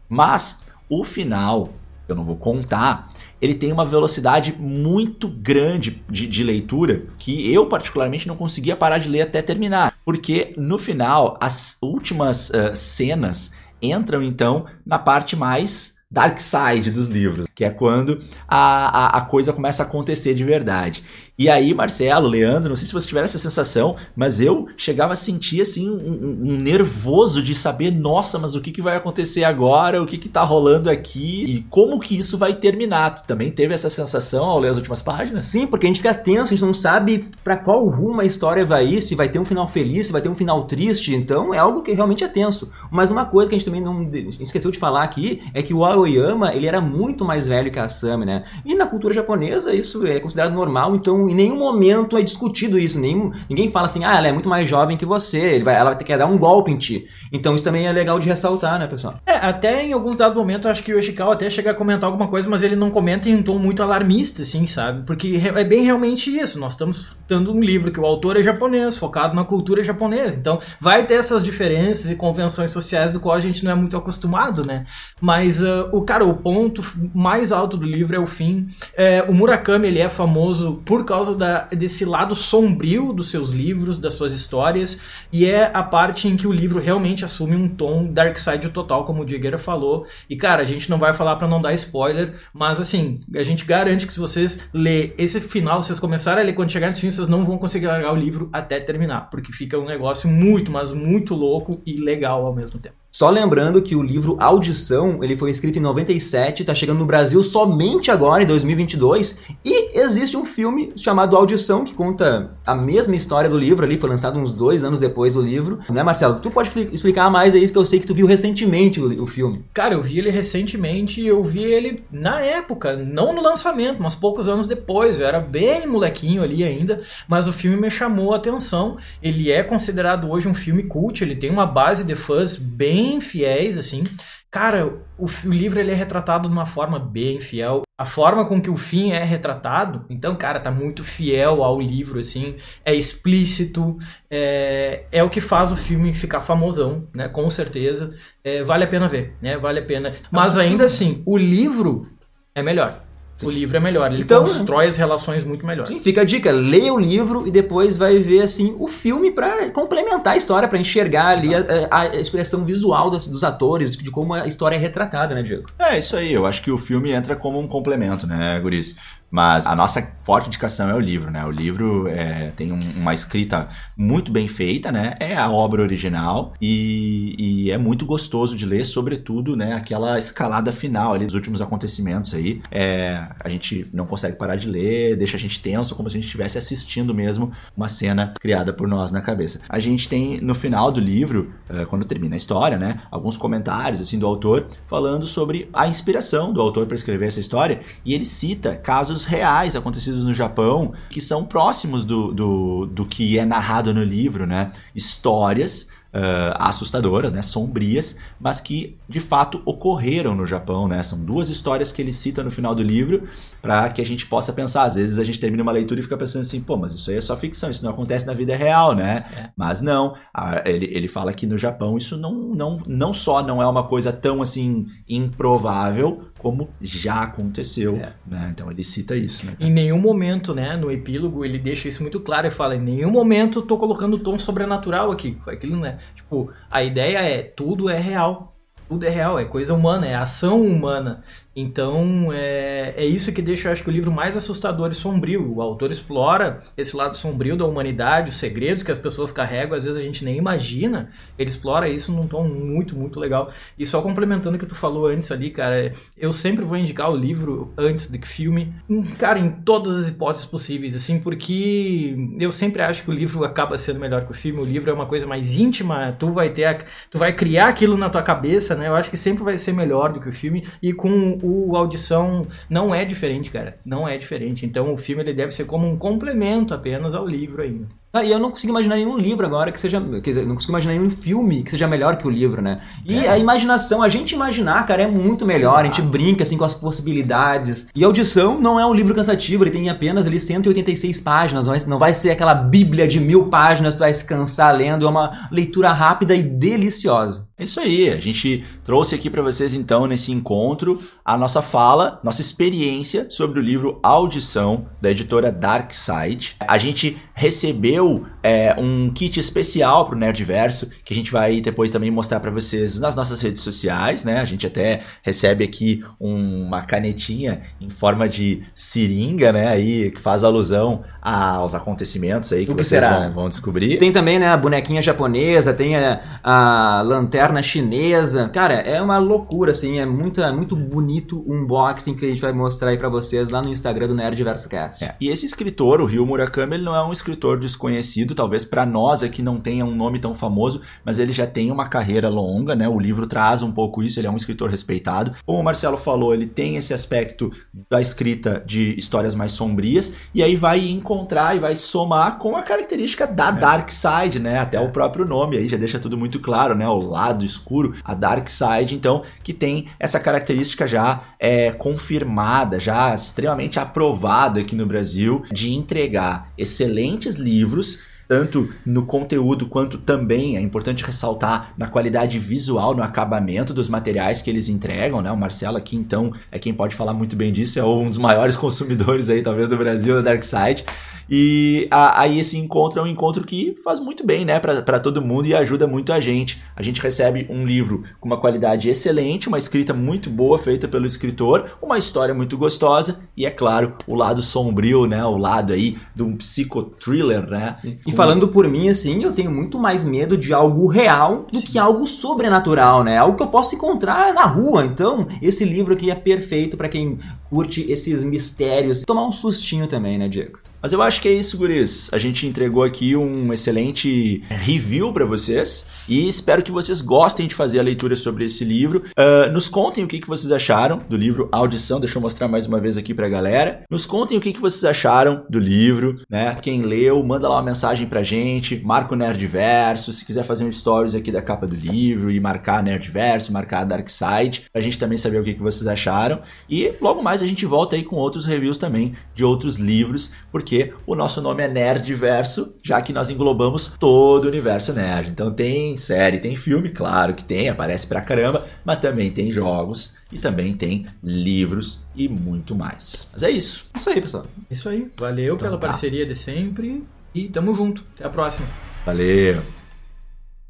Mas 0.09 0.61
o 0.89 1.05
final 1.05 1.73
eu 2.05 2.15
não 2.15 2.25
vou 2.25 2.35
contar, 2.35 3.07
ele 3.41 3.55
tem 3.55 3.71
uma 3.71 3.85
velocidade 3.85 4.53
muito 4.59 5.29
grande 5.29 6.03
de, 6.09 6.27
de, 6.27 6.43
leitura 6.43 7.05
que 7.17 7.51
eu, 7.51 7.65
particularmente, 7.67 8.27
não 8.27 8.35
conseguia 8.35 8.75
parar 8.75 8.97
de 8.97 9.07
ler 9.07 9.21
até 9.21 9.41
terminar. 9.41 9.93
Porque 10.03 10.53
no 10.57 10.77
final, 10.77 11.37
as 11.39 11.77
últimas 11.81 12.49
uh, 12.49 12.75
cenas 12.75 13.53
entram 13.83 14.23
então 14.23 14.65
na 14.85 14.97
parte 14.97 15.35
mais 15.35 15.95
dark 16.09 16.37
side 16.39 16.91
dos 16.91 17.09
livros, 17.09 17.47
que 17.55 17.65
é 17.65 17.71
quando 17.71 18.19
a, 18.47 19.17
a, 19.17 19.17
a 19.17 19.21
coisa 19.21 19.51
começa 19.51 19.81
a 19.81 19.85
acontecer 19.85 20.35
de 20.35 20.43
verdade. 20.43 21.03
E 21.35 21.49
aí, 21.49 21.73
Marcelo, 21.73 22.27
Leandro, 22.27 22.69
não 22.69 22.75
sei 22.75 22.85
se 22.85 22.93
você 22.93 23.07
tiver 23.07 23.23
essa 23.23 23.39
sensação, 23.39 23.95
mas 24.15 24.39
eu 24.39 24.67
chegava 24.77 25.13
a 25.13 25.15
sentir 25.15 25.61
assim 25.61 25.89
um, 25.89 26.43
um 26.43 26.59
nervoso 26.59 27.41
de 27.41 27.55
saber, 27.55 27.89
nossa, 27.89 28.37
mas 28.37 28.53
o 28.53 28.61
que, 28.61 28.71
que 28.71 28.83
vai 28.83 28.95
acontecer 28.95 29.43
agora, 29.43 29.99
o 29.99 30.05
que, 30.05 30.19
que 30.19 30.29
tá 30.29 30.43
rolando 30.43 30.91
aqui 30.91 31.43
e 31.45 31.65
como 31.71 31.99
que 31.99 32.15
isso 32.15 32.37
vai 32.37 32.53
terminar. 32.53 33.15
Tu 33.15 33.23
também 33.23 33.49
teve 33.49 33.73
essa 33.73 33.89
sensação 33.89 34.45
ao 34.45 34.59
ler 34.59 34.69
as 34.69 34.77
últimas 34.77 35.01
páginas? 35.01 35.45
Sim, 35.45 35.65
porque 35.65 35.87
a 35.87 35.89
gente 35.89 36.01
fica 36.03 36.13
tenso, 36.13 36.53
a 36.53 36.55
gente 36.55 36.61
não 36.61 36.73
sabe 36.73 37.25
para 37.43 37.57
qual 37.57 37.83
rumo 37.89 38.21
a 38.21 38.25
história 38.25 38.63
vai 38.63 38.85
ir, 38.85 39.01
se 39.01 39.15
vai 39.15 39.27
ter 39.27 39.39
um 39.39 39.45
final 39.45 39.67
feliz, 39.67 40.05
se 40.05 40.11
vai 40.11 40.21
ter 40.21 40.29
um 40.29 40.35
final 40.35 40.65
triste, 40.65 41.15
então 41.15 41.51
é 41.51 41.57
algo 41.57 41.81
que 41.81 41.93
realmente 41.93 42.23
é 42.23 42.27
tenso. 42.27 42.71
Mas 42.91 43.09
uma 43.09 43.25
coisa 43.25 43.49
que 43.49 43.55
a 43.55 43.57
gente 43.57 43.65
também 43.65 43.81
não 43.81 44.07
esqueceu 44.39 44.69
de 44.69 44.77
falar 44.77 45.01
aqui 45.01 45.41
é 45.51 45.63
que 45.63 45.73
o 45.73 45.83
Aoyama, 45.83 46.53
ele 46.53 46.67
era 46.67 46.79
muito 46.79 47.25
mais 47.25 47.47
velho 47.47 47.71
que 47.71 47.79
a 47.79 47.85
Asami, 47.85 48.23
né? 48.23 48.43
E 48.63 48.75
na 48.75 48.85
cultura 48.85 49.15
japonesa 49.15 49.73
isso 49.73 50.05
é 50.05 50.19
considerado 50.19 50.53
normal, 50.53 50.95
então 50.95 51.22
em 51.29 51.35
nenhum 51.35 51.57
momento 51.57 52.17
é 52.17 52.21
discutido 52.21 52.77
isso. 52.79 52.99
Nenhum, 52.99 53.31
ninguém 53.49 53.71
fala 53.71 53.85
assim, 53.85 54.03
ah, 54.03 54.15
ela 54.17 54.27
é 54.27 54.31
muito 54.31 54.49
mais 54.49 54.69
jovem 54.69 54.97
que 54.97 55.05
você, 55.05 55.61
vai, 55.61 55.75
ela 55.75 55.91
vai 55.91 55.97
ter 55.97 56.03
que 56.03 56.17
dar 56.17 56.27
um 56.27 56.37
golpe 56.37 56.71
em 56.71 56.77
ti. 56.77 57.07
Então 57.31 57.55
isso 57.55 57.63
também 57.63 57.87
é 57.87 57.91
legal 57.91 58.19
de 58.19 58.27
ressaltar, 58.27 58.79
né, 58.79 58.87
pessoal? 58.87 59.15
É, 59.25 59.33
até 59.33 59.85
em 59.85 59.93
alguns 59.93 60.15
dados 60.15 60.37
momentos, 60.37 60.67
acho 60.67 60.83
que 60.83 60.93
o 60.93 60.97
Yoshikawa 60.97 61.33
até 61.33 61.49
chega 61.49 61.71
a 61.71 61.73
comentar 61.73 62.09
alguma 62.09 62.27
coisa, 62.27 62.49
mas 62.49 62.63
ele 62.63 62.75
não 62.75 62.89
comenta 62.89 63.29
em 63.29 63.35
um 63.35 63.43
tom 63.43 63.57
muito 63.57 63.81
alarmista, 63.81 64.41
assim, 64.41 64.65
sabe? 64.65 65.05
Porque 65.05 65.41
é 65.43 65.63
bem 65.63 65.83
realmente 65.83 66.35
isso. 66.35 66.59
Nós 66.59 66.73
estamos 66.73 67.15
dando 67.27 67.53
um 67.53 67.59
livro 67.59 67.91
que 67.91 67.99
o 67.99 68.05
autor 68.05 68.37
é 68.37 68.43
japonês, 68.43 68.97
focado 68.97 69.35
na 69.35 69.43
cultura 69.43 69.83
japonesa. 69.83 70.37
Então 70.37 70.59
vai 70.79 71.05
ter 71.05 71.15
essas 71.15 71.43
diferenças 71.43 72.09
e 72.09 72.15
convenções 72.15 72.71
sociais 72.71 73.13
do 73.13 73.19
qual 73.19 73.35
a 73.35 73.39
gente 73.39 73.63
não 73.63 73.71
é 73.71 73.75
muito 73.75 73.95
acostumado, 73.95 74.65
né? 74.65 74.85
Mas 75.21 75.61
uh, 75.61 75.89
o 75.91 76.01
cara, 76.01 76.25
o 76.25 76.33
ponto 76.33 76.83
mais 77.13 77.51
alto 77.51 77.77
do 77.77 77.85
livro 77.85 78.15
é 78.15 78.19
o 78.19 78.27
fim. 78.27 78.65
É, 78.95 79.23
o 79.27 79.33
Murakami 79.33 79.87
ele 79.87 79.99
é 79.99 80.09
famoso 80.09 80.81
por 80.85 81.05
causa 81.05 81.12
da, 81.35 81.65
desse 81.65 82.05
lado 82.05 82.33
sombrio 82.33 83.13
dos 83.13 83.29
seus 83.29 83.49
livros, 83.49 83.99
das 83.99 84.15
suas 84.15 84.33
histórias, 84.33 84.99
e 85.31 85.45
é 85.45 85.69
a 85.73 85.83
parte 85.83 86.27
em 86.27 86.35
que 86.35 86.47
o 86.47 86.51
livro 86.51 86.79
realmente 86.79 87.23
assume 87.23 87.55
um 87.55 87.67
tom 87.67 88.05
dark 88.11 88.37
side 88.37 88.69
total, 88.69 89.05
como 89.05 89.21
o 89.21 89.25
Diegueira 89.25 89.57
falou. 89.57 90.07
E 90.29 90.35
cara, 90.35 90.63
a 90.63 90.65
gente 90.65 90.89
não 90.89 90.97
vai 90.97 91.13
falar 91.13 91.35
para 91.35 91.47
não 91.47 91.61
dar 91.61 91.73
spoiler, 91.73 92.33
mas 92.53 92.79
assim, 92.79 93.21
a 93.35 93.43
gente 93.43 93.65
garante 93.65 94.07
que 94.07 94.13
se 94.13 94.19
vocês 94.19 94.67
ler 94.73 95.13
esse 95.17 95.39
final, 95.39 95.83
vocês 95.83 95.99
começarem 95.99 96.41
a 96.41 96.45
ler 96.45 96.53
quando 96.53 96.71
chegar 96.71 96.87
nesse 96.87 97.01
fim, 97.01 97.11
vocês 97.11 97.27
não 97.27 97.45
vão 97.45 97.57
conseguir 97.57 97.87
largar 97.87 98.13
o 98.13 98.17
livro 98.17 98.49
até 98.51 98.79
terminar, 98.79 99.29
porque 99.29 99.53
fica 99.53 99.77
um 99.77 99.85
negócio 99.85 100.29
muito, 100.29 100.71
mas 100.71 100.91
muito 100.91 101.35
louco 101.35 101.81
e 101.85 101.93
legal 101.99 102.45
ao 102.45 102.55
mesmo 102.55 102.79
tempo. 102.79 103.02
Só 103.15 103.29
lembrando 103.29 103.79
que 103.79 103.95
o 103.95 104.01
livro 104.01 104.37
Audição, 104.39 105.23
ele 105.23 105.37
foi 105.37 105.51
escrito 105.51 105.77
em 105.77 105.81
97, 105.83 106.63
está 106.63 106.73
chegando 106.73 106.97
no 106.97 107.05
Brasil 107.05 107.43
somente 107.43 108.09
agora, 108.09 108.41
em 108.41 108.47
2022, 108.47 109.37
e 109.63 109.99
existe 109.99 110.35
um 110.35 110.43
filme 110.43 110.91
chamado 110.95 111.37
Audição, 111.37 111.85
que 111.85 111.93
conta 111.93 112.57
a 112.65 112.73
mesma 112.73 113.15
história 113.15 113.47
do 113.47 113.55
livro 113.55 113.85
ali, 113.85 113.99
foi 113.99 114.09
lançado 114.09 114.39
uns 114.39 114.51
dois 114.51 114.83
anos 114.83 114.99
depois 114.99 115.35
do 115.35 115.43
livro. 115.43 115.79
Né, 115.91 116.01
Marcelo? 116.01 116.39
Tu 116.39 116.49
pode 116.49 116.71
explicar 116.91 117.29
mais 117.29 117.53
aí, 117.53 117.69
que 117.69 117.77
eu 117.77 117.85
sei 117.85 117.99
que 117.99 118.07
tu 118.07 118.15
viu 118.15 118.25
recentemente 118.25 118.99
o, 118.99 119.21
o 119.21 119.27
filme. 119.27 119.63
Cara, 119.71 119.93
eu 119.93 120.01
vi 120.01 120.17
ele 120.17 120.31
recentemente, 120.31 121.23
eu 121.23 121.43
vi 121.43 121.65
ele 121.65 122.03
na 122.11 122.41
época, 122.41 122.95
não 122.95 123.31
no 123.31 123.43
lançamento, 123.43 124.01
mas 124.01 124.15
poucos 124.15 124.47
anos 124.47 124.65
depois, 124.65 125.19
eu 125.19 125.27
era 125.27 125.39
bem 125.39 125.85
molequinho 125.85 126.41
ali 126.41 126.63
ainda, 126.63 127.03
mas 127.27 127.47
o 127.47 127.53
filme 127.53 127.77
me 127.77 127.91
chamou 127.91 128.33
a 128.33 128.37
atenção, 128.37 128.97
ele 129.21 129.51
é 129.51 129.61
considerado 129.61 130.31
hoje 130.31 130.47
um 130.47 130.55
filme 130.55 130.81
cult, 130.81 131.23
ele 131.23 131.35
tem 131.35 131.51
uma 131.51 131.67
base 131.67 132.03
de 132.03 132.15
fãs 132.15 132.57
bem 132.57 133.02
bem 133.09 133.21
fiéis, 133.21 133.77
assim. 133.77 134.03
Cara, 134.49 134.85
o, 135.17 135.25
o, 135.25 135.49
livro 135.49 135.79
ele 135.79 135.91
é 135.91 135.95
retratado 135.95 136.47
de 136.47 136.53
uma 136.53 136.67
forma 136.67 136.99
bem 136.99 137.41
fiel. 137.41 137.81
A 137.97 138.05
forma 138.05 138.45
com 138.45 138.61
que 138.61 138.69
o 138.69 138.77
fim 138.77 139.11
é 139.11 139.23
retratado, 139.23 140.05
então, 140.09 140.35
cara, 140.35 140.59
tá 140.59 140.69
muito 140.69 141.03
fiel 141.03 141.63
ao 141.63 141.81
livro, 141.81 142.19
assim. 142.19 142.55
É 142.85 142.93
explícito, 142.93 143.97
é, 144.29 145.05
é 145.11 145.23
o 145.23 145.29
que 145.29 145.41
faz 145.41 145.71
o 145.71 145.75
filme 145.75 146.13
ficar 146.13 146.41
famosão, 146.41 147.07
né? 147.15 147.27
Com 147.27 147.49
certeza. 147.49 148.15
É, 148.43 148.63
vale 148.63 148.83
a 148.83 148.87
pena 148.87 149.07
ver, 149.07 149.35
né? 149.41 149.57
Vale 149.57 149.79
a 149.79 149.85
pena. 149.85 150.13
Mas 150.31 150.57
ainda 150.57 150.85
assim, 150.85 151.23
o 151.25 151.37
livro 151.37 152.07
é 152.53 152.61
melhor. 152.61 153.02
O 153.41 153.49
livro 153.49 153.75
é 153.75 153.79
melhor, 153.79 154.11
ele 154.11 154.21
então, 154.21 154.43
constrói 154.43 154.87
as 154.87 154.95
relações 154.95 155.43
muito 155.43 155.65
melhor. 155.65 155.87
Sim, 155.87 155.99
fica 155.99 156.21
a 156.21 156.23
dica, 156.23 156.51
leia 156.51 156.93
o 156.93 156.99
livro 156.99 157.47
e 157.47 157.51
depois 157.51 157.97
vai 157.97 158.19
ver 158.19 158.41
assim 158.41 158.75
o 158.77 158.87
filme 158.87 159.31
para 159.31 159.69
complementar 159.71 160.33
a 160.33 160.37
história, 160.37 160.67
para 160.67 160.77
enxergar 160.77 161.29
ali 161.29 161.53
a, 161.55 161.63
a, 161.89 162.15
expressão 162.15 162.63
visual 162.63 163.09
dos, 163.09 163.25
dos, 163.27 163.43
atores, 163.43 163.97
de 163.97 164.11
como 164.11 164.33
a 164.33 164.47
história 164.47 164.75
é 164.75 164.79
retratada, 164.79 165.33
né, 165.33 165.41
Diego? 165.41 165.69
É, 165.79 165.97
isso 165.97 166.15
aí, 166.15 166.31
eu 166.31 166.45
acho 166.45 166.61
que 166.61 166.71
o 166.71 166.77
filme 166.77 167.11
entra 167.11 167.35
como 167.35 167.59
um 167.59 167.67
complemento, 167.67 168.27
né, 168.27 168.59
Guris? 168.59 168.95
Mas 169.33 169.65
a 169.65 169.75
nossa 169.75 170.13
forte 170.19 170.45
indicação 170.45 170.87
é 170.91 170.93
o 170.93 170.99
livro, 170.99 171.31
né? 171.31 171.43
O 171.43 171.49
livro 171.49 172.07
é, 172.07 172.51
tem 172.55 172.71
um, 172.71 172.79
uma 172.79 173.15
escrita 173.15 173.67
muito 173.97 174.31
bem 174.31 174.47
feita, 174.47 174.91
né? 174.91 175.15
É 175.19 175.35
a 175.35 175.49
obra 175.49 175.81
original 175.81 176.53
e, 176.61 177.35
e, 177.39 177.71
é 177.71 177.77
muito 177.79 178.05
gostoso 178.05 178.55
de 178.55 178.63
ler, 178.63 178.85
sobretudo, 178.85 179.57
né? 179.57 179.73
Aquela 179.73 180.19
escalada 180.19 180.71
final 180.71 181.15
ali 181.15 181.25
dos 181.25 181.33
últimos 181.33 181.63
acontecimentos 181.63 182.35
aí. 182.35 182.61
É, 182.69 183.27
a 183.39 183.49
gente 183.49 183.89
não 183.91 184.05
consegue 184.05 184.37
parar 184.37 184.55
de 184.55 184.69
ler, 184.69 185.17
deixa 185.17 185.35
a 185.35 185.39
gente 185.39 185.59
tenso, 185.59 185.95
como 185.95 186.07
se 186.11 186.15
a 186.15 186.19
gente 186.19 186.27
estivesse 186.27 186.59
assistindo 186.59 187.11
mesmo 187.11 187.51
uma 187.75 187.87
cena 187.87 188.35
criada 188.39 188.71
por 188.71 188.87
nós 188.87 189.11
na 189.11 189.19
cabeça. 189.19 189.61
A 189.67 189.79
gente 189.79 190.07
tem 190.07 190.39
no 190.41 190.53
final 190.53 190.91
do 190.91 190.99
livro, 190.99 191.51
é, 191.67 191.85
quando 191.85 192.05
termina 192.05 192.35
a 192.35 192.37
história, 192.37 192.77
né? 192.77 192.99
Alguns 193.09 193.35
comentários 193.35 193.99
assim 193.99 194.19
do 194.19 194.27
autor 194.27 194.67
falando 194.85 195.25
sobre 195.25 195.67
a 195.73 195.87
inspiração 195.87 196.53
do 196.53 196.61
autor 196.61 196.85
para 196.85 196.95
escrever 196.95 197.25
essa 197.25 197.39
história 197.39 197.81
e 198.05 198.13
ele 198.13 198.25
cita 198.25 198.75
casos 198.75 199.22
reais 199.23 199.75
acontecidos 199.75 200.23
no 200.23 200.33
Japão 200.33 200.93
que 201.09 201.21
são 201.21 201.45
próximos 201.45 202.03
do, 202.05 202.33
do, 202.33 202.85
do 202.85 203.05
que 203.05 203.37
é 203.37 203.45
narrado 203.45 203.93
no 203.93 204.03
livro, 204.03 204.45
né? 204.45 204.71
Histórias 204.95 205.87
uh, 206.13 206.55
assustadoras, 206.59 207.31
né, 207.31 207.41
sombrias, 207.41 208.17
mas 208.39 208.61
que 208.61 208.97
de 209.09 209.19
fato 209.19 209.61
ocorreram 209.65 210.35
no 210.35 210.45
Japão, 210.45 210.87
né? 210.87 211.01
São 211.03 211.19
duas 211.19 211.49
histórias 211.49 211.91
que 211.91 212.01
ele 212.01 212.13
cita 212.13 212.43
no 212.43 212.51
final 212.51 212.75
do 212.75 212.83
livro 212.83 213.27
para 213.61 213.89
que 213.89 214.01
a 214.01 214.05
gente 214.05 214.25
possa 214.25 214.53
pensar. 214.53 214.83
Às 214.83 214.95
vezes 214.95 215.19
a 215.19 215.23
gente 215.23 215.39
termina 215.39 215.63
uma 215.63 215.71
leitura 215.71 215.99
e 215.99 216.03
fica 216.03 216.17
pensando 216.17 216.41
assim, 216.41 216.61
pô, 216.61 216.77
mas 216.77 216.93
isso 216.93 217.09
aí 217.09 217.17
é 217.17 217.21
só 217.21 217.35
ficção, 217.35 217.69
isso 217.69 217.83
não 217.83 217.91
acontece 217.91 218.25
na 218.25 218.33
vida 218.33 218.55
real, 218.55 218.93
né? 218.93 219.25
É. 219.35 219.49
Mas 219.55 219.81
não, 219.81 220.15
a, 220.33 220.61
ele, 220.69 220.85
ele 220.91 221.07
fala 221.07 221.33
que 221.33 221.47
no 221.47 221.57
Japão 221.57 221.97
isso 221.97 222.17
não, 222.17 222.33
não, 222.33 222.77
não 222.87 223.13
só 223.13 223.43
não 223.43 223.61
é 223.61 223.67
uma 223.67 223.83
coisa 223.83 224.11
tão 224.11 224.41
assim 224.41 224.85
improvável, 225.07 226.27
como 226.37 226.69
já 226.81 227.23
aconteceu, 227.23 227.95
é. 227.95 228.13
né? 228.27 228.49
Então 228.51 228.69
ele 228.69 228.83
cita 228.83 229.15
isso, 229.15 229.45
né? 229.45 229.55
Em 229.59 229.71
nenhum 229.71 229.99
momento, 229.99 230.53
né, 230.53 230.75
no 230.75 230.91
epílogo, 230.91 231.45
ele 231.45 231.57
deixa 231.57 231.87
isso 231.87 232.01
muito 232.01 232.19
claro, 232.19 232.47
ele 232.47 232.53
fala, 232.53 232.75
em 232.75 232.81
nenhum 232.81 233.09
momento 233.09 233.61
tô 233.61 233.77
colocando 233.77 234.19
tom 234.19 234.37
sobrenatural 234.37 235.09
aqui, 235.09 235.37
aquilo 235.47 235.77
não 235.77 235.85
é. 235.85 235.97
Tipo, 236.15 236.51
a 236.69 236.83
ideia 236.83 237.19
é, 237.19 237.43
tudo 237.43 237.89
é 237.89 237.97
real, 237.97 238.55
tudo 238.87 239.05
é 239.05 239.09
real, 239.09 239.39
é 239.39 239.45
coisa 239.45 239.73
humana, 239.73 240.07
é 240.07 240.15
ação 240.15 240.61
humana. 240.61 241.23
Então 241.55 242.31
é, 242.33 242.93
é 242.97 243.05
isso 243.05 243.31
que 243.31 243.41
deixa, 243.41 243.71
acho 243.71 243.83
que 243.83 243.89
o 243.89 243.93
livro 243.93 244.11
mais 244.11 244.35
assustador 244.35 244.89
e 244.89 244.93
sombrio. 244.93 245.53
O 245.53 245.61
autor 245.61 245.91
explora 245.91 246.57
esse 246.75 246.95
lado 246.95 247.15
sombrio 247.15 247.55
da 247.55 247.65
humanidade, 247.65 248.31
os 248.31 248.37
segredos 248.37 248.81
que 248.81 248.91
as 248.91 248.97
pessoas 248.97 249.31
carregam, 249.31 249.77
às 249.77 249.83
vezes 249.83 249.99
a 249.99 250.03
gente 250.03 250.25
nem 250.25 250.37
imagina. 250.37 251.11
Ele 251.37 251.49
explora 251.49 251.87
isso 251.87 252.11
num 252.11 252.27
tom 252.27 252.47
muito, 252.47 252.95
muito 252.95 253.19
legal. 253.19 253.51
E 253.77 253.85
só 253.85 254.01
complementando 254.01 254.55
o 254.55 254.59
que 254.59 254.65
tu 254.65 254.75
falou 254.75 255.07
antes 255.07 255.31
ali, 255.31 255.51
cara, 255.51 255.91
eu 256.17 256.33
sempre 256.33 256.65
vou 256.65 256.77
indicar 256.77 257.11
o 257.11 257.15
livro 257.15 257.71
antes 257.77 258.09
do 258.09 258.17
que 258.17 258.27
filme, 258.27 258.73
cara, 259.19 259.39
em 259.39 259.49
todas 259.49 259.95
as 259.95 260.09
hipóteses 260.09 260.45
possíveis, 260.45 260.95
assim, 260.95 261.19
porque 261.19 262.15
eu 262.39 262.51
sempre 262.51 262.81
acho 262.81 263.03
que 263.03 263.11
o 263.11 263.13
livro 263.13 263.43
acaba 263.43 263.77
sendo 263.77 263.99
melhor 263.99 264.25
que 264.25 264.31
o 264.31 264.35
filme. 264.35 264.59
O 264.59 264.65
livro 264.65 264.89
é 264.89 264.93
uma 264.93 265.05
coisa 265.05 265.27
mais 265.27 265.53
íntima, 265.55 266.15
tu 266.17 266.31
vai 266.31 266.49
ter, 266.49 266.65
a, 266.65 266.79
tu 267.09 267.17
vai 267.17 267.31
criar 267.33 267.67
aquilo 267.67 267.97
na 267.97 268.09
tua 268.09 268.23
cabeça, 268.23 268.75
né? 268.75 268.87
Eu 268.87 268.95
acho 268.95 269.09
que 269.09 269.17
sempre 269.17 269.43
vai 269.43 269.57
ser 269.57 269.73
melhor 269.73 270.11
do 270.11 270.19
que 270.19 270.29
o 270.29 270.33
filme. 270.33 270.65
E 270.81 270.93
com 270.93 271.42
o 271.43 271.75
Audição 271.75 272.47
não 272.69 272.93
é 272.95 273.03
diferente, 273.03 273.51
cara. 273.51 273.77
Não 273.85 274.07
é 274.07 274.17
diferente. 274.17 274.65
Então 274.65 274.93
o 274.93 274.97
filme 274.97 275.21
ele 275.21 275.33
deve 275.33 275.51
ser 275.51 275.65
como 275.65 275.87
um 275.87 275.97
complemento 275.97 276.73
apenas 276.73 277.13
ao 277.13 277.27
livro 277.27 277.61
ainda. 277.61 277.87
Ah, 278.15 278.23
e 278.23 278.29
eu 278.29 278.37
não 278.37 278.51
consigo 278.51 278.69
imaginar 278.71 278.95
nenhum 278.95 279.17
livro 279.17 279.43
agora 279.43 279.71
que 279.71 279.81
seja. 279.81 279.99
Quer 279.99 280.29
dizer, 280.29 280.45
não 280.45 280.53
consigo 280.53 280.71
imaginar 280.71 280.93
nenhum 280.93 281.09
filme 281.09 281.63
que 281.63 281.71
seja 281.71 281.87
melhor 281.87 282.15
que 282.15 282.27
o 282.27 282.29
livro, 282.29 282.61
né? 282.61 282.79
E 283.03 283.17
É. 283.17 283.27
a 283.27 283.39
imaginação, 283.39 284.03
a 284.03 284.07
gente 284.07 284.35
imaginar, 284.35 284.85
cara, 284.85 285.01
é 285.01 285.07
muito 285.07 285.47
melhor. 285.47 285.79
A 285.79 285.85
gente 285.85 286.03
brinca 286.03 286.43
assim 286.43 286.55
com 286.55 286.63
as 286.63 286.75
possibilidades. 286.75 287.87
E 287.95 288.03
audição 288.03 288.61
não 288.61 288.79
é 288.79 288.85
um 288.85 288.93
livro 288.93 289.15
cansativo, 289.15 289.63
ele 289.63 289.71
tem 289.71 289.89
apenas 289.89 290.27
ali 290.27 290.39
186 290.39 291.19
páginas. 291.21 291.65
Não 291.65 291.73
vai, 291.73 291.85
não 291.87 291.97
vai 291.97 292.13
ser 292.13 292.29
aquela 292.29 292.53
bíblia 292.53 293.07
de 293.07 293.19
mil 293.19 293.47
páginas, 293.47 293.95
tu 293.95 293.99
vai 293.99 294.13
se 294.13 294.23
cansar 294.25 294.75
lendo. 294.75 295.07
É 295.07 295.09
uma 295.09 295.47
leitura 295.51 295.91
rápida 295.91 296.35
e 296.35 296.43
deliciosa. 296.43 297.47
É 297.57 297.63
isso 297.63 297.79
aí, 297.79 298.09
a 298.09 298.19
gente 298.19 298.63
trouxe 298.83 299.13
aqui 299.15 299.29
para 299.29 299.41
vocês 299.41 299.73
então 299.75 300.07
nesse 300.07 300.31
encontro 300.31 300.99
a 301.23 301.37
nossa 301.37 301.61
fala, 301.61 302.19
nossa 302.23 302.41
experiência 302.41 303.27
sobre 303.29 303.59
o 303.59 303.63
livro 303.63 303.99
Audição 304.03 304.85
da 304.99 305.11
editora 305.11 305.51
Dark 305.51 305.91
Side. 305.93 306.55
A 306.59 306.77
gente 306.79 307.15
recebeu 307.35 308.02
é, 308.41 308.75
um 308.77 309.09
kit 309.09 309.39
especial 309.39 310.05
para 310.05 310.15
o 310.15 310.19
Nerdverso 310.19 310.89
que 311.03 311.13
a 311.13 311.15
gente 311.15 311.31
vai 311.31 311.61
depois 311.61 311.89
também 311.89 312.11
mostrar 312.11 312.39
para 312.39 312.51
vocês 312.51 312.99
nas 312.99 313.15
nossas 313.15 313.41
redes 313.41 313.61
sociais, 313.61 314.23
né? 314.23 314.39
A 314.39 314.45
gente 314.45 314.67
até 314.67 315.01
recebe 315.21 315.63
aqui 315.63 316.03
uma 316.19 316.83
canetinha 316.83 317.61
em 317.79 317.89
forma 317.89 318.27
de 318.27 318.63
seringa, 318.73 319.51
né? 319.51 319.67
Aí 319.67 320.11
que 320.11 320.21
faz 320.21 320.43
alusão 320.43 321.03
aos 321.21 321.73
acontecimentos 321.73 322.51
aí 322.51 322.65
que, 322.65 322.73
que 322.73 322.83
vocês 322.83 323.05
vão, 323.05 323.31
vão 323.31 323.49
descobrir. 323.49 323.97
Tem 323.97 324.11
também, 324.11 324.39
né, 324.39 324.47
a 324.49 324.57
bonequinha 324.57 325.01
japonesa, 325.01 325.73
tem 325.73 325.95
a, 325.95 326.21
a 326.43 327.01
lanterna 327.01 327.63
chinesa. 327.63 328.49
Cara, 328.49 328.75
é 328.75 329.01
uma 329.01 329.17
loucura, 329.17 329.71
assim, 329.71 329.99
é 329.99 330.05
muita, 330.05 330.51
muito 330.51 330.75
bonito 330.75 331.43
o 331.47 331.53
unboxing 331.53 332.15
que 332.15 332.25
a 332.25 332.29
gente 332.29 332.41
vai 332.41 332.51
mostrar 332.51 332.89
aí 332.89 332.97
pra 332.97 333.09
vocês 333.09 333.49
lá 333.49 333.61
no 333.61 333.69
Instagram 333.69 334.07
do 334.07 334.15
Nerdverso 334.15 334.67
Cast. 334.67 335.03
É, 335.03 335.15
E 335.19 335.29
esse 335.29 335.45
escritor, 335.45 336.01
o 336.01 336.05
Ryo 336.05 336.25
Murakami, 336.25 336.75
ele 336.75 336.83
não 336.83 336.95
é 336.95 337.03
um 337.03 337.11
escritor 337.11 337.57
desconhecido, 337.57 337.92
talvez 338.33 338.65
para 338.65 338.85
nós 338.85 339.23
aqui 339.23 339.41
não 339.41 339.59
tenha 339.59 339.85
um 339.85 339.95
nome 339.95 340.19
tão 340.19 340.33
famoso, 340.33 340.81
mas 341.03 341.19
ele 341.19 341.33
já 341.33 341.45
tem 341.45 341.71
uma 341.71 341.87
carreira 341.87 342.29
longa, 342.29 342.75
né? 342.75 342.87
O 342.87 342.99
livro 342.99 343.27
traz 343.27 343.61
um 343.61 343.71
pouco 343.71 344.01
isso, 344.01 344.19
ele 344.19 344.27
é 344.27 344.31
um 344.31 344.35
escritor 344.35 344.69
respeitado. 344.69 345.33
Como 345.45 345.59
o 345.59 345.63
Marcelo 345.63 345.97
falou, 345.97 346.33
ele 346.33 346.45
tem 346.45 346.77
esse 346.77 346.93
aspecto 346.93 347.51
da 347.89 348.01
escrita 348.01 348.63
de 348.65 348.95
histórias 348.95 349.35
mais 349.35 349.51
sombrias, 349.51 350.13
e 350.33 350.41
aí 350.41 350.55
vai 350.55 350.87
encontrar 350.89 351.55
e 351.55 351.59
vai 351.59 351.75
somar 351.75 352.37
com 352.37 352.55
a 352.55 352.63
característica 352.63 353.27
da 353.27 353.51
Dark 353.51 353.89
Side, 353.89 354.39
né? 354.39 354.59
Até 354.59 354.79
o 354.79 354.91
próprio 354.91 355.25
nome 355.25 355.57
aí 355.57 355.67
já 355.67 355.77
deixa 355.77 355.99
tudo 355.99 356.17
muito 356.17 356.39
claro, 356.39 356.75
né? 356.75 356.87
O 356.87 356.99
lado 356.99 357.45
escuro, 357.45 357.93
a 358.03 358.13
Dark 358.13 358.47
Side, 358.47 358.95
então, 358.95 359.23
que 359.43 359.53
tem 359.53 359.87
essa 359.99 360.19
característica 360.19 360.87
já 360.87 361.23
é, 361.39 361.71
confirmada, 361.71 362.79
já 362.79 363.13
extremamente 363.13 363.79
aprovada 363.79 364.61
aqui 364.61 364.75
no 364.75 364.85
Brasil, 364.85 365.43
de 365.51 365.73
entregar 365.73 366.51
excelentes 366.57 367.35
livros 367.35 367.82
anos 367.83 367.99
tanto 368.27 368.69
no 368.85 369.05
conteúdo 369.05 369.67
quanto 369.67 369.97
também 369.97 370.57
é 370.57 370.61
importante 370.61 371.03
ressaltar 371.03 371.73
na 371.77 371.87
qualidade 371.87 372.39
visual, 372.39 372.95
no 372.95 373.03
acabamento 373.03 373.73
dos 373.73 373.89
materiais 373.89 374.41
que 374.41 374.49
eles 374.49 374.69
entregam, 374.69 375.21
né? 375.21 375.31
O 375.31 375.37
Marcelo 375.37 375.77
aqui, 375.77 375.95
então, 375.95 376.33
é 376.51 376.57
quem 376.57 376.73
pode 376.73 376.95
falar 376.95 377.13
muito 377.13 377.35
bem 377.35 377.51
disso, 377.51 377.79
é 377.79 377.83
um 377.83 378.09
dos 378.09 378.17
maiores 378.17 378.55
consumidores 378.57 379.29
aí, 379.29 379.41
talvez, 379.41 379.67
do 379.67 379.77
Brasil, 379.77 380.15
da 380.15 380.21
Dark 380.21 380.41
Side. 380.41 380.85
E 381.29 381.87
aí 381.89 382.39
esse 382.39 382.57
encontro 382.57 382.99
é 382.99 383.03
um 383.03 383.07
encontro 383.07 383.45
que 383.45 383.75
faz 383.83 383.99
muito 383.99 384.25
bem, 384.25 384.45
né, 384.45 384.59
para 384.59 384.99
todo 384.99 385.21
mundo 385.21 385.47
e 385.47 385.53
ajuda 385.53 385.87
muito 385.87 386.11
a 386.11 386.19
gente. 386.19 386.61
A 386.75 386.83
gente 386.83 387.01
recebe 387.01 387.47
um 387.49 387.65
livro 387.65 388.03
com 388.19 388.27
uma 388.27 388.39
qualidade 388.39 388.89
excelente, 388.89 389.47
uma 389.47 389.57
escrita 389.57 389.93
muito 389.93 390.29
boa 390.29 390.59
feita 390.59 390.87
pelo 390.87 391.05
escritor, 391.05 391.77
uma 391.81 391.97
história 391.97 392.33
muito 392.33 392.57
gostosa 392.57 393.19
e 393.35 393.45
é 393.45 393.51
claro, 393.51 393.95
o 394.07 394.15
lado 394.15 394.41
sombrio, 394.41 395.05
né, 395.05 395.23
o 395.25 395.37
lado 395.37 395.73
aí 395.73 395.97
de 396.15 396.23
um 396.23 396.35
psicotriller, 396.35 397.49
né? 397.49 397.75
E 398.05 398.11
falando 398.23 398.47
por 398.47 398.69
mim, 398.69 398.89
assim, 398.89 399.21
eu 399.21 399.33
tenho 399.33 399.51
muito 399.51 399.77
mais 399.77 400.03
medo 400.03 400.37
de 400.37 400.53
algo 400.53 400.87
real 400.87 401.45
do 401.51 401.61
que 401.61 401.77
algo 401.77 402.07
sobrenatural, 402.07 403.03
né? 403.03 403.17
Algo 403.17 403.35
que 403.35 403.43
eu 403.43 403.47
posso 403.47 403.75
encontrar 403.75 404.33
na 404.33 404.45
rua. 404.45 404.85
Então, 404.85 405.27
esse 405.41 405.65
livro 405.65 405.93
aqui 405.93 406.09
é 406.09 406.15
perfeito 406.15 406.77
pra 406.77 406.87
quem 406.87 407.19
curte 407.49 407.85
esses 407.91 408.23
mistérios. 408.23 409.01
Tomar 409.01 409.27
um 409.27 409.31
sustinho 409.31 409.87
também, 409.87 410.17
né, 410.17 410.29
Diego? 410.29 410.59
Mas 410.83 410.91
eu 410.91 411.01
acho 411.01 411.21
que 411.21 411.29
é 411.29 411.31
isso, 411.31 411.57
guris. 411.57 412.09
A 412.11 412.17
gente 412.17 412.45
entregou 412.45 412.83
aqui 412.83 413.15
um 413.15 413.53
excelente 413.53 414.43
review 414.49 415.13
para 415.13 415.23
vocês 415.23 415.85
e 416.09 416.27
espero 416.27 416.61
que 416.61 416.73
vocês 416.73 416.99
gostem 416.99 417.47
de 417.47 417.55
fazer 417.55 417.79
a 417.79 417.83
leitura 417.83 418.17
sobre 418.17 418.43
esse 418.43 418.65
livro. 418.65 419.01
Ah, 419.15 419.47
nos 419.47 419.69
contem 419.69 420.03
o 420.03 420.07
que, 420.09 420.19
que 420.19 420.27
vocês 420.27 420.51
acharam 420.51 421.01
do 421.07 421.15
livro 421.15 421.47
Audição. 421.53 422.01
Deixa 422.01 422.17
eu 422.17 422.21
mostrar 422.21 422.49
mais 422.49 422.67
uma 422.67 422.81
vez 422.81 422.97
aqui 422.97 423.13
pra 423.13 423.29
galera. 423.29 423.83
Nos 423.89 424.05
contem 424.05 424.37
o 424.37 424.41
que, 424.41 424.51
que 424.51 424.59
vocês 424.59 424.83
acharam 424.83 425.45
do 425.49 425.57
livro, 425.57 426.21
né? 426.29 426.57
Quem 426.61 426.81
leu, 426.81 427.23
manda 427.23 427.47
lá 427.47 427.55
uma 427.55 427.63
mensagem 427.63 428.05
pra 428.05 428.21
gente, 428.21 428.81
marca 428.83 429.13
o 429.13 429.17
Nerdverso. 429.17 430.11
Se 430.11 430.25
quiser 430.25 430.43
fazer 430.43 430.65
um 430.65 430.71
stories 430.71 431.15
aqui 431.15 431.31
da 431.31 431.41
capa 431.41 431.65
do 431.65 431.75
livro 431.75 432.29
e 432.29 432.41
marcar 432.41 432.83
Nerdverso, 432.83 433.53
marcar 433.53 433.85
Dark 433.85 434.09
Side, 434.09 434.65
pra 434.73 434.81
gente 434.81 434.99
também 434.99 435.17
saber 435.17 435.39
o 435.39 435.45
que, 435.45 435.53
que 435.53 435.61
vocês 435.61 435.87
acharam. 435.87 436.41
E 436.69 436.91
logo 436.99 437.23
mais 437.23 437.41
a 437.41 437.47
gente 437.47 437.65
volta 437.65 437.95
aí 437.95 438.03
com 438.03 438.17
outros 438.17 438.45
reviews 438.45 438.77
também 438.77 439.13
de 439.33 439.45
outros 439.45 439.77
livros, 439.77 440.29
porque 440.73 440.93
o 441.05 441.13
nosso 441.13 441.39
nome 441.39 441.63
é 441.63 441.67
Nerdverso, 441.67 442.73
já 442.81 442.99
que 443.01 443.13
nós 443.13 443.29
englobamos 443.29 443.87
todo 443.99 444.45
o 444.45 444.47
universo 444.47 444.91
nerd. 444.91 445.29
Então 445.29 445.51
tem 445.51 445.95
série, 445.95 446.39
tem 446.39 446.55
filme, 446.55 446.89
claro 446.89 447.35
que 447.35 447.43
tem, 447.43 447.69
aparece 447.69 448.07
pra 448.07 448.21
caramba, 448.21 448.65
mas 448.83 448.97
também 448.97 449.29
tem 449.29 449.51
jogos 449.51 450.15
e 450.31 450.39
também 450.39 450.73
tem 450.73 451.05
livros 451.23 452.03
e 452.15 452.27
muito 452.27 452.75
mais. 452.75 453.29
Mas 453.31 453.43
é 453.43 453.51
isso. 453.51 453.87
Isso 453.95 454.09
aí, 454.09 454.19
pessoal. 454.19 454.45
Isso 454.69 454.89
aí. 454.89 455.07
Valeu 455.17 455.55
Então 455.55 455.67
pela 455.67 455.77
tá. 455.77 455.87
parceria 455.87 456.25
de 456.25 456.35
sempre 456.35 457.03
e 457.35 457.47
tamo 457.47 457.73
junto. 457.73 458.03
Até 458.15 458.25
a 458.25 458.29
próxima. 458.29 458.67
Valeu! 459.05 459.82